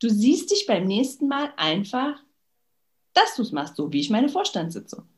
Du 0.00 0.08
siehst 0.10 0.50
dich 0.50 0.66
beim 0.66 0.84
nächsten 0.84 1.28
Mal 1.28 1.52
einfach, 1.56 2.22
dass 3.12 3.36
du 3.36 3.42
es 3.42 3.52
machst, 3.52 3.76
so 3.76 3.92
wie 3.92 4.00
ich 4.00 4.10
meine 4.10 4.28
Vorstandssitzung. 4.28 5.08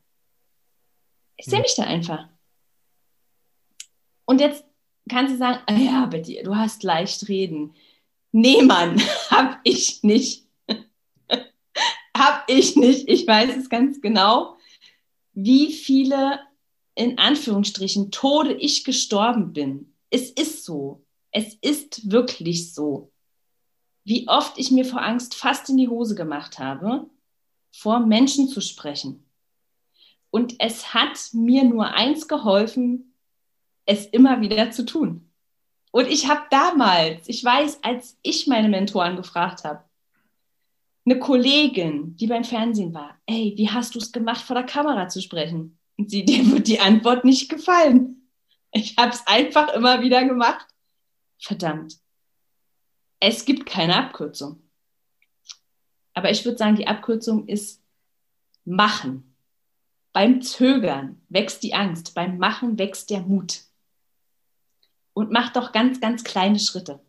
Ich 1.35 1.45
sehe 1.45 1.57
hm. 1.57 1.63
mich 1.63 1.75
da 1.75 1.83
einfach. 1.83 2.29
Und 4.25 4.39
jetzt 4.39 4.63
kannst 5.09 5.33
du 5.33 5.37
sagen, 5.37 5.59
ah 5.65 5.73
ja, 5.73 6.05
Betty, 6.05 6.41
du 6.43 6.55
hast 6.55 6.83
leicht 6.83 7.27
reden. 7.27 7.75
Nee, 8.31 8.61
Mann, 8.61 9.01
hab 9.29 9.59
ich 9.63 10.03
nicht. 10.03 10.45
hab 12.17 12.43
ich 12.47 12.75
nicht. 12.75 13.09
Ich 13.09 13.27
weiß 13.27 13.57
es 13.57 13.69
ganz 13.69 14.01
genau, 14.01 14.57
wie 15.33 15.73
viele 15.73 16.39
in 16.95 17.17
Anführungsstrichen 17.17 18.11
Tode 18.11 18.53
ich 18.53 18.83
gestorben 18.83 19.53
bin. 19.53 19.93
Es 20.09 20.29
ist 20.29 20.63
so. 20.65 21.05
Es 21.31 21.55
ist 21.61 22.11
wirklich 22.11 22.73
so. 22.73 23.11
Wie 24.03 24.27
oft 24.27 24.57
ich 24.57 24.71
mir 24.71 24.85
vor 24.85 25.03
Angst 25.03 25.35
fast 25.35 25.69
in 25.69 25.77
die 25.77 25.87
Hose 25.87 26.15
gemacht 26.15 26.59
habe, 26.59 27.09
vor 27.71 27.99
Menschen 27.99 28.47
zu 28.47 28.61
sprechen. 28.61 29.25
Und 30.31 30.55
es 30.59 30.93
hat 30.93 31.17
mir 31.33 31.63
nur 31.63 31.93
eins 31.93 32.27
geholfen, 32.27 33.15
es 33.85 34.05
immer 34.05 34.41
wieder 34.41 34.71
zu 34.71 34.85
tun. 34.85 35.29
Und 35.91 36.07
ich 36.07 36.27
habe 36.27 36.41
damals, 36.51 37.27
ich 37.27 37.43
weiß, 37.43 37.83
als 37.83 38.17
ich 38.21 38.45
meine 38.45 38.69
Mentoren 38.69 39.15
gefragt 39.15 39.63
habe, 39.63 39.83
eine 41.05 41.17
Kollegin, 41.17 42.15
die 42.17 42.27
beim 42.27 42.43
Fernsehen 42.43 42.93
war, 42.93 43.17
ey, 43.25 43.53
wie 43.55 43.69
hast 43.69 43.95
du 43.95 43.99
es 43.99 44.11
gemacht, 44.11 44.41
vor 44.41 44.55
der 44.55 44.65
Kamera 44.65 45.07
zu 45.07 45.21
sprechen? 45.21 45.79
Und 45.97 46.11
sie, 46.11 46.23
dir 46.25 46.51
wird 46.51 46.67
die 46.67 46.79
Antwort 46.79 47.25
nicht 47.25 47.49
gefallen. 47.49 48.29
Ich 48.71 48.95
habe 48.97 49.11
es 49.11 49.25
einfach 49.25 49.73
immer 49.73 50.01
wieder 50.01 50.23
gemacht. 50.25 50.67
Verdammt. 51.39 51.97
Es 53.19 53.45
gibt 53.45 53.65
keine 53.65 53.95
Abkürzung. 53.95 54.61
Aber 56.13 56.31
ich 56.31 56.45
würde 56.45 56.57
sagen, 56.57 56.75
die 56.75 56.87
Abkürzung 56.87 57.47
ist 57.47 57.81
machen. 58.65 59.35
Beim 60.11 60.41
Zögern 60.41 61.21
wächst 61.29 61.63
die 61.63 61.73
Angst, 61.73 62.13
beim 62.15 62.37
Machen 62.37 62.77
wächst 62.77 63.09
der 63.09 63.21
Mut. 63.21 63.61
Und 65.13 65.31
mach 65.31 65.53
doch 65.53 65.71
ganz, 65.71 65.99
ganz 66.01 66.23
kleine 66.23 66.59
Schritte. 66.59 66.99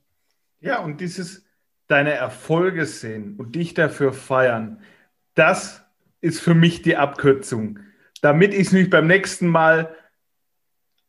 Ja, 0.61 0.83
und 0.83 1.01
dieses 1.01 1.45
deine 1.87 2.12
Erfolge 2.12 2.87
sehen 2.87 3.37
und 3.37 3.57
dich 3.57 3.75
dafür 3.75 4.12
feiern, 4.12 4.83
das 5.35 5.83
ist 6.21 6.40
für 6.40 6.55
mich 6.55 6.83
die 6.83 6.97
Abkürzung 6.97 7.81
damit 8.21 8.55
ich 8.55 8.69
es 8.69 8.73
mich 8.73 8.90
beim 8.90 9.07
nächsten 9.07 9.49
Mal, 9.49 9.95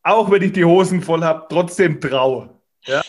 auch 0.02 0.30
wenn 0.30 0.42
ich 0.42 0.52
die 0.52 0.64
Hosen 0.64 1.02
voll 1.02 1.22
habe, 1.22 1.46
trotzdem 1.48 2.00
traue. 2.00 2.60
Ja? 2.86 3.02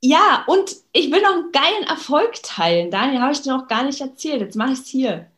ja, 0.00 0.44
und 0.46 0.74
ich 0.92 1.10
will 1.10 1.22
noch 1.22 1.32
einen 1.32 1.52
geilen 1.52 1.84
Erfolg 1.84 2.42
teilen. 2.42 2.90
Daniel, 2.90 3.20
habe 3.20 3.32
ich 3.32 3.42
dir 3.42 3.56
noch 3.56 3.68
gar 3.68 3.84
nicht 3.84 4.00
erzählt. 4.00 4.40
Jetzt 4.40 4.56
mache 4.56 4.72
ich 4.72 4.80
es 4.80 4.86
hier. 4.86 5.30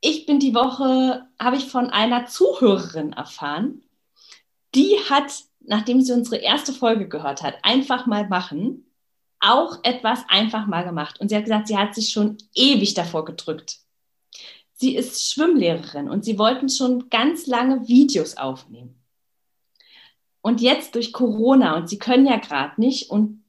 Ich 0.00 0.26
bin 0.26 0.38
die 0.38 0.54
Woche, 0.54 1.26
habe 1.40 1.56
ich 1.56 1.66
von 1.66 1.90
einer 1.90 2.26
Zuhörerin 2.26 3.12
erfahren, 3.12 3.82
die 4.74 4.96
hat, 5.08 5.32
nachdem 5.60 6.02
sie 6.02 6.12
unsere 6.12 6.36
erste 6.36 6.72
Folge 6.72 7.08
gehört 7.08 7.42
hat, 7.42 7.56
einfach 7.62 8.06
mal 8.06 8.28
machen, 8.28 8.90
auch 9.40 9.78
etwas 9.82 10.20
einfach 10.28 10.66
mal 10.66 10.84
gemacht. 10.84 11.20
Und 11.20 11.28
sie 11.28 11.36
hat 11.36 11.44
gesagt, 11.44 11.68
sie 11.68 11.78
hat 11.78 11.94
sich 11.94 12.10
schon 12.10 12.38
ewig 12.54 12.94
davor 12.94 13.24
gedrückt 13.24 13.78
sie 14.74 14.96
ist 14.96 15.32
Schwimmlehrerin 15.32 16.08
und 16.08 16.24
sie 16.24 16.38
wollten 16.38 16.68
schon 16.68 17.08
ganz 17.08 17.46
lange 17.46 17.88
Videos 17.88 18.36
aufnehmen. 18.36 19.00
Und 20.44 20.60
jetzt 20.60 20.94
durch 20.94 21.14
Corona 21.14 21.74
und 21.74 21.88
sie 21.88 21.98
können 21.98 22.26
ja 22.26 22.36
gerade 22.36 22.78
nicht 22.78 23.08
und 23.08 23.42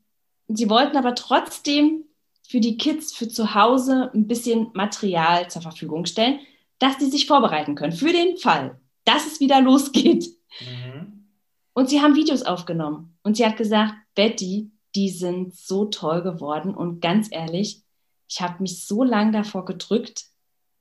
sie 0.47 0.69
wollten 0.69 0.95
aber 0.95 1.13
trotzdem 1.13 2.05
für 2.47 2.62
die 2.62 2.77
Kids 2.77 3.13
für 3.13 3.27
zu 3.27 3.53
Hause 3.53 4.12
ein 4.13 4.27
bisschen 4.27 4.69
Material 4.73 5.49
zur 5.49 5.62
Verfügung 5.62 6.05
stellen, 6.05 6.39
dass 6.79 6.97
sie 6.97 7.10
sich 7.10 7.27
vorbereiten 7.27 7.75
können 7.75 7.91
für 7.91 8.13
den 8.13 8.38
Fall, 8.38 8.79
dass 9.03 9.27
es 9.27 9.41
wieder 9.41 9.60
losgeht. 9.62 10.29
Mhm. 10.62 11.27
Und 11.73 11.89
sie 11.89 12.01
haben 12.01 12.15
Videos 12.15 12.43
aufgenommen 12.43 13.17
und 13.23 13.36
sie 13.36 13.45
hat 13.45 13.58
gesagt, 13.58 13.95
Betty, 14.15 14.71
die 14.95 15.10
sind 15.10 15.53
so 15.53 15.84
toll 15.84 16.21
geworden 16.21 16.73
und 16.73 17.01
ganz 17.01 17.27
ehrlich, 17.29 17.84
ich 18.29 18.39
habe 18.39 18.62
mich 18.62 18.86
so 18.86 19.03
lange 19.03 19.34
davor 19.34 19.65
gedrückt, 19.65 20.27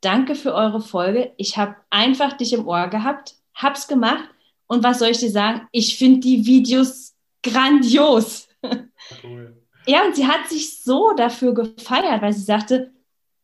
danke 0.01 0.37
für 0.37 0.55
eure 0.55 0.81
Folge. 0.81 1.33
Ich 1.39 1.57
habe 1.57 1.75
einfach 1.91 2.35
dich 2.35 2.53
im 2.53 2.69
Ohr 2.69 2.87
gehabt, 2.87 3.35
hab's 3.53 3.89
gemacht. 3.89 4.29
Und 4.67 4.83
was 4.83 4.99
soll 4.99 5.09
ich 5.09 5.19
dir 5.19 5.31
sagen? 5.31 5.69
Ich 5.73 5.97
finde 5.97 6.21
die 6.21 6.45
Videos 6.47 7.15
grandios. 7.43 8.49
Cool. 9.23 9.61
Ja, 9.87 10.07
und 10.07 10.17
sie 10.17 10.27
hat 10.27 10.49
sich 10.49 10.83
so 10.83 11.13
dafür 11.15 11.53
gefeiert, 11.53 12.23
weil 12.23 12.33
sie 12.33 12.43
sagte, 12.43 12.95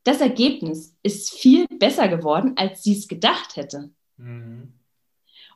das 0.04 0.20
Ergebnis 0.20 0.96
ist 1.02 1.30
viel 1.34 1.66
besser 1.66 2.08
geworden, 2.08 2.54
als 2.56 2.82
sie 2.82 2.96
es 2.96 3.08
gedacht 3.08 3.56
hätte. 3.56 3.90
Mhm. 4.16 4.72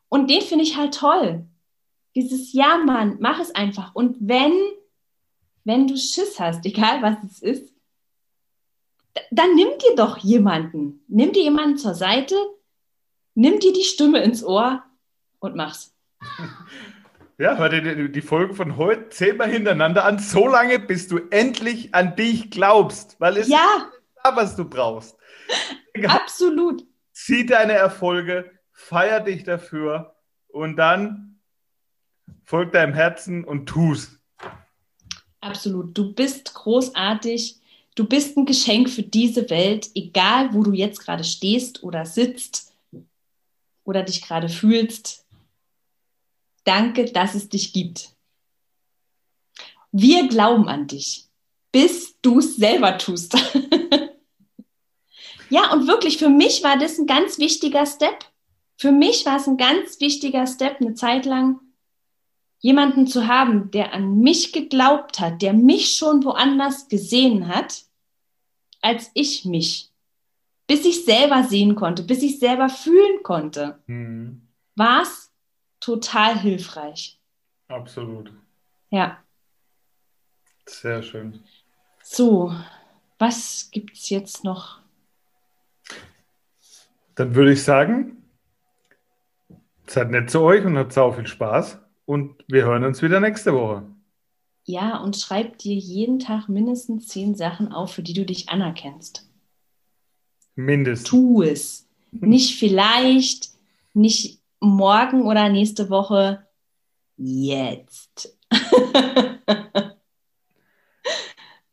Und 0.08 0.28
den 0.30 0.42
finde 0.42 0.64
ich 0.64 0.76
halt 0.76 0.94
toll. 0.94 1.46
Dieses 2.14 2.52
Ja, 2.52 2.76
Mann, 2.76 3.16
mach 3.20 3.40
es 3.40 3.54
einfach. 3.54 3.94
Und 3.94 4.16
wenn, 4.20 4.52
wenn 5.64 5.86
du 5.86 5.96
Schiss 5.96 6.38
hast, 6.38 6.64
egal 6.66 7.02
was 7.02 7.16
es 7.24 7.42
ist, 7.42 7.72
dann 9.30 9.54
nimm 9.54 9.68
dir 9.78 9.96
doch 9.96 10.18
jemanden. 10.18 11.02
Nimm 11.08 11.32
dir 11.32 11.42
jemanden 11.44 11.78
zur 11.78 11.94
Seite, 11.94 12.36
nimm 13.34 13.58
dir 13.60 13.72
die 13.72 13.84
Stimme 13.84 14.22
ins 14.22 14.44
Ohr 14.44 14.84
und 15.44 15.56
mach's. 15.56 15.94
Ja, 17.36 17.56
hör 17.56 17.68
dir 17.68 18.08
die 18.08 18.22
Folge 18.22 18.54
von 18.54 18.76
heute 18.76 19.08
zehnmal 19.08 19.50
hintereinander 19.50 20.04
an, 20.04 20.20
so 20.20 20.46
lange, 20.46 20.78
bis 20.78 21.08
du 21.08 21.18
endlich 21.30 21.92
an 21.94 22.14
dich 22.14 22.50
glaubst, 22.50 23.16
weil 23.18 23.36
es 23.36 23.48
ja. 23.48 23.58
ist 23.58 24.02
da, 24.22 24.36
was 24.36 24.54
du 24.54 24.64
brauchst. 24.64 25.16
Absolut. 26.06 26.84
Zieh 27.12 27.44
deine 27.44 27.72
Erfolge, 27.72 28.50
feier 28.72 29.20
dich 29.20 29.42
dafür 29.42 30.14
und 30.48 30.76
dann 30.76 31.40
folg 32.44 32.72
deinem 32.72 32.94
Herzen 32.94 33.44
und 33.44 33.66
tu's. 33.66 34.18
Absolut. 35.40 35.96
Du 35.96 36.14
bist 36.14 36.54
großartig. 36.54 37.60
Du 37.96 38.06
bist 38.06 38.36
ein 38.36 38.46
Geschenk 38.46 38.90
für 38.90 39.02
diese 39.02 39.50
Welt, 39.50 39.88
egal 39.94 40.52
wo 40.54 40.62
du 40.62 40.72
jetzt 40.72 41.00
gerade 41.00 41.24
stehst 41.24 41.82
oder 41.82 42.06
sitzt 42.06 42.72
oder 43.84 44.02
dich 44.02 44.22
gerade 44.22 44.48
fühlst. 44.48 45.23
Danke, 46.64 47.06
dass 47.06 47.34
es 47.34 47.48
dich 47.48 47.72
gibt. 47.72 48.10
Wir 49.92 50.28
glauben 50.28 50.68
an 50.68 50.86
dich, 50.86 51.26
bis 51.70 52.18
du 52.20 52.38
es 52.38 52.56
selber 52.56 52.98
tust. 52.98 53.34
ja, 55.50 55.72
und 55.72 55.86
wirklich, 55.86 56.18
für 56.18 56.30
mich 56.30 56.64
war 56.64 56.78
das 56.78 56.98
ein 56.98 57.06
ganz 57.06 57.38
wichtiger 57.38 57.86
Step. 57.86 58.24
Für 58.76 58.90
mich 58.90 59.24
war 59.24 59.36
es 59.36 59.46
ein 59.46 59.56
ganz 59.56 60.00
wichtiger 60.00 60.46
Step, 60.46 60.80
eine 60.80 60.94
Zeit 60.94 61.26
lang 61.26 61.60
jemanden 62.58 63.06
zu 63.06 63.28
haben, 63.28 63.70
der 63.70 63.92
an 63.92 64.20
mich 64.20 64.52
geglaubt 64.52 65.20
hat, 65.20 65.42
der 65.42 65.52
mich 65.52 65.96
schon 65.96 66.24
woanders 66.24 66.88
gesehen 66.88 67.48
hat 67.48 67.84
als 68.80 69.10
ich 69.14 69.44
mich. 69.44 69.90
Bis 70.66 70.84
ich 70.84 71.04
selber 71.04 71.44
sehen 71.44 71.74
konnte, 71.74 72.02
bis 72.02 72.22
ich 72.22 72.38
selber 72.38 72.68
fühlen 72.68 73.22
konnte, 73.22 73.82
mhm. 73.86 74.48
war 74.76 75.02
es 75.02 75.23
total 75.84 76.38
hilfreich. 76.38 77.20
Absolut. 77.68 78.32
Ja. 78.90 79.18
Sehr 80.66 81.02
schön. 81.02 81.40
So, 82.02 82.54
was 83.18 83.68
gibt 83.70 83.94
es 83.94 84.08
jetzt 84.08 84.44
noch? 84.44 84.80
Dann 87.16 87.34
würde 87.34 87.52
ich 87.52 87.62
sagen, 87.62 88.24
seid 89.86 90.10
nett 90.10 90.30
zu 90.30 90.40
euch 90.40 90.64
und 90.64 90.78
habt 90.78 90.92
sau 90.92 91.12
viel 91.12 91.26
Spaß. 91.26 91.78
Und 92.06 92.42
wir 92.48 92.64
hören 92.64 92.84
uns 92.84 93.02
wieder 93.02 93.20
nächste 93.20 93.52
Woche. 93.52 93.82
Ja, 94.64 94.96
und 94.98 95.16
schreib 95.16 95.58
dir 95.58 95.74
jeden 95.74 96.18
Tag 96.18 96.48
mindestens 96.48 97.08
zehn 97.08 97.34
Sachen 97.34 97.72
auf, 97.72 97.92
für 97.92 98.02
die 98.02 98.14
du 98.14 98.24
dich 98.24 98.48
anerkennst. 98.48 99.28
Mindestens. 100.54 101.10
Tu 101.10 101.42
es. 101.42 101.88
Nicht 102.12 102.58
vielleicht, 102.58 103.50
nicht 103.92 104.40
morgen 104.64 105.26
oder 105.26 105.48
nächste 105.48 105.90
Woche. 105.90 106.46
Jetzt. 107.16 108.36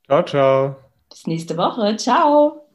ciao, 0.05 0.23
ciao. 0.23 0.75
Bis 1.09 1.27
nächste 1.27 1.57
Woche. 1.57 1.97
Ciao. 1.97 2.67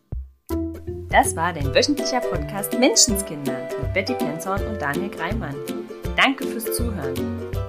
Das 1.09 1.35
war 1.37 1.52
dein 1.52 1.74
wöchentlicher 1.74 2.20
Podcast 2.20 2.79
Menschenskinder 2.79 3.68
mit 3.81 3.94
Betty 3.94 4.14
Penzorn 4.14 4.66
und 4.66 4.83
Daniel 4.83 5.11
Greimann. 5.11 5.55
Danke 6.16 6.46
fürs 6.46 6.76
Zuhören. 6.76 7.14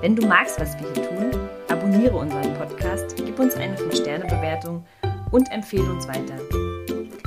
Wenn 0.01 0.15
du 0.15 0.25
magst, 0.25 0.59
was 0.59 0.75
wir 0.79 0.87
hier 0.93 1.09
tun, 1.09 1.31
abonniere 1.69 2.15
unseren 2.15 2.53
Podcast, 2.55 3.15
gib 3.17 3.39
uns 3.39 3.55
eine 3.55 3.75
5-Sterne-Bewertung 3.75 4.85
und 5.31 5.51
empfehle 5.51 5.89
uns 5.91 6.07
weiter. 6.07 6.35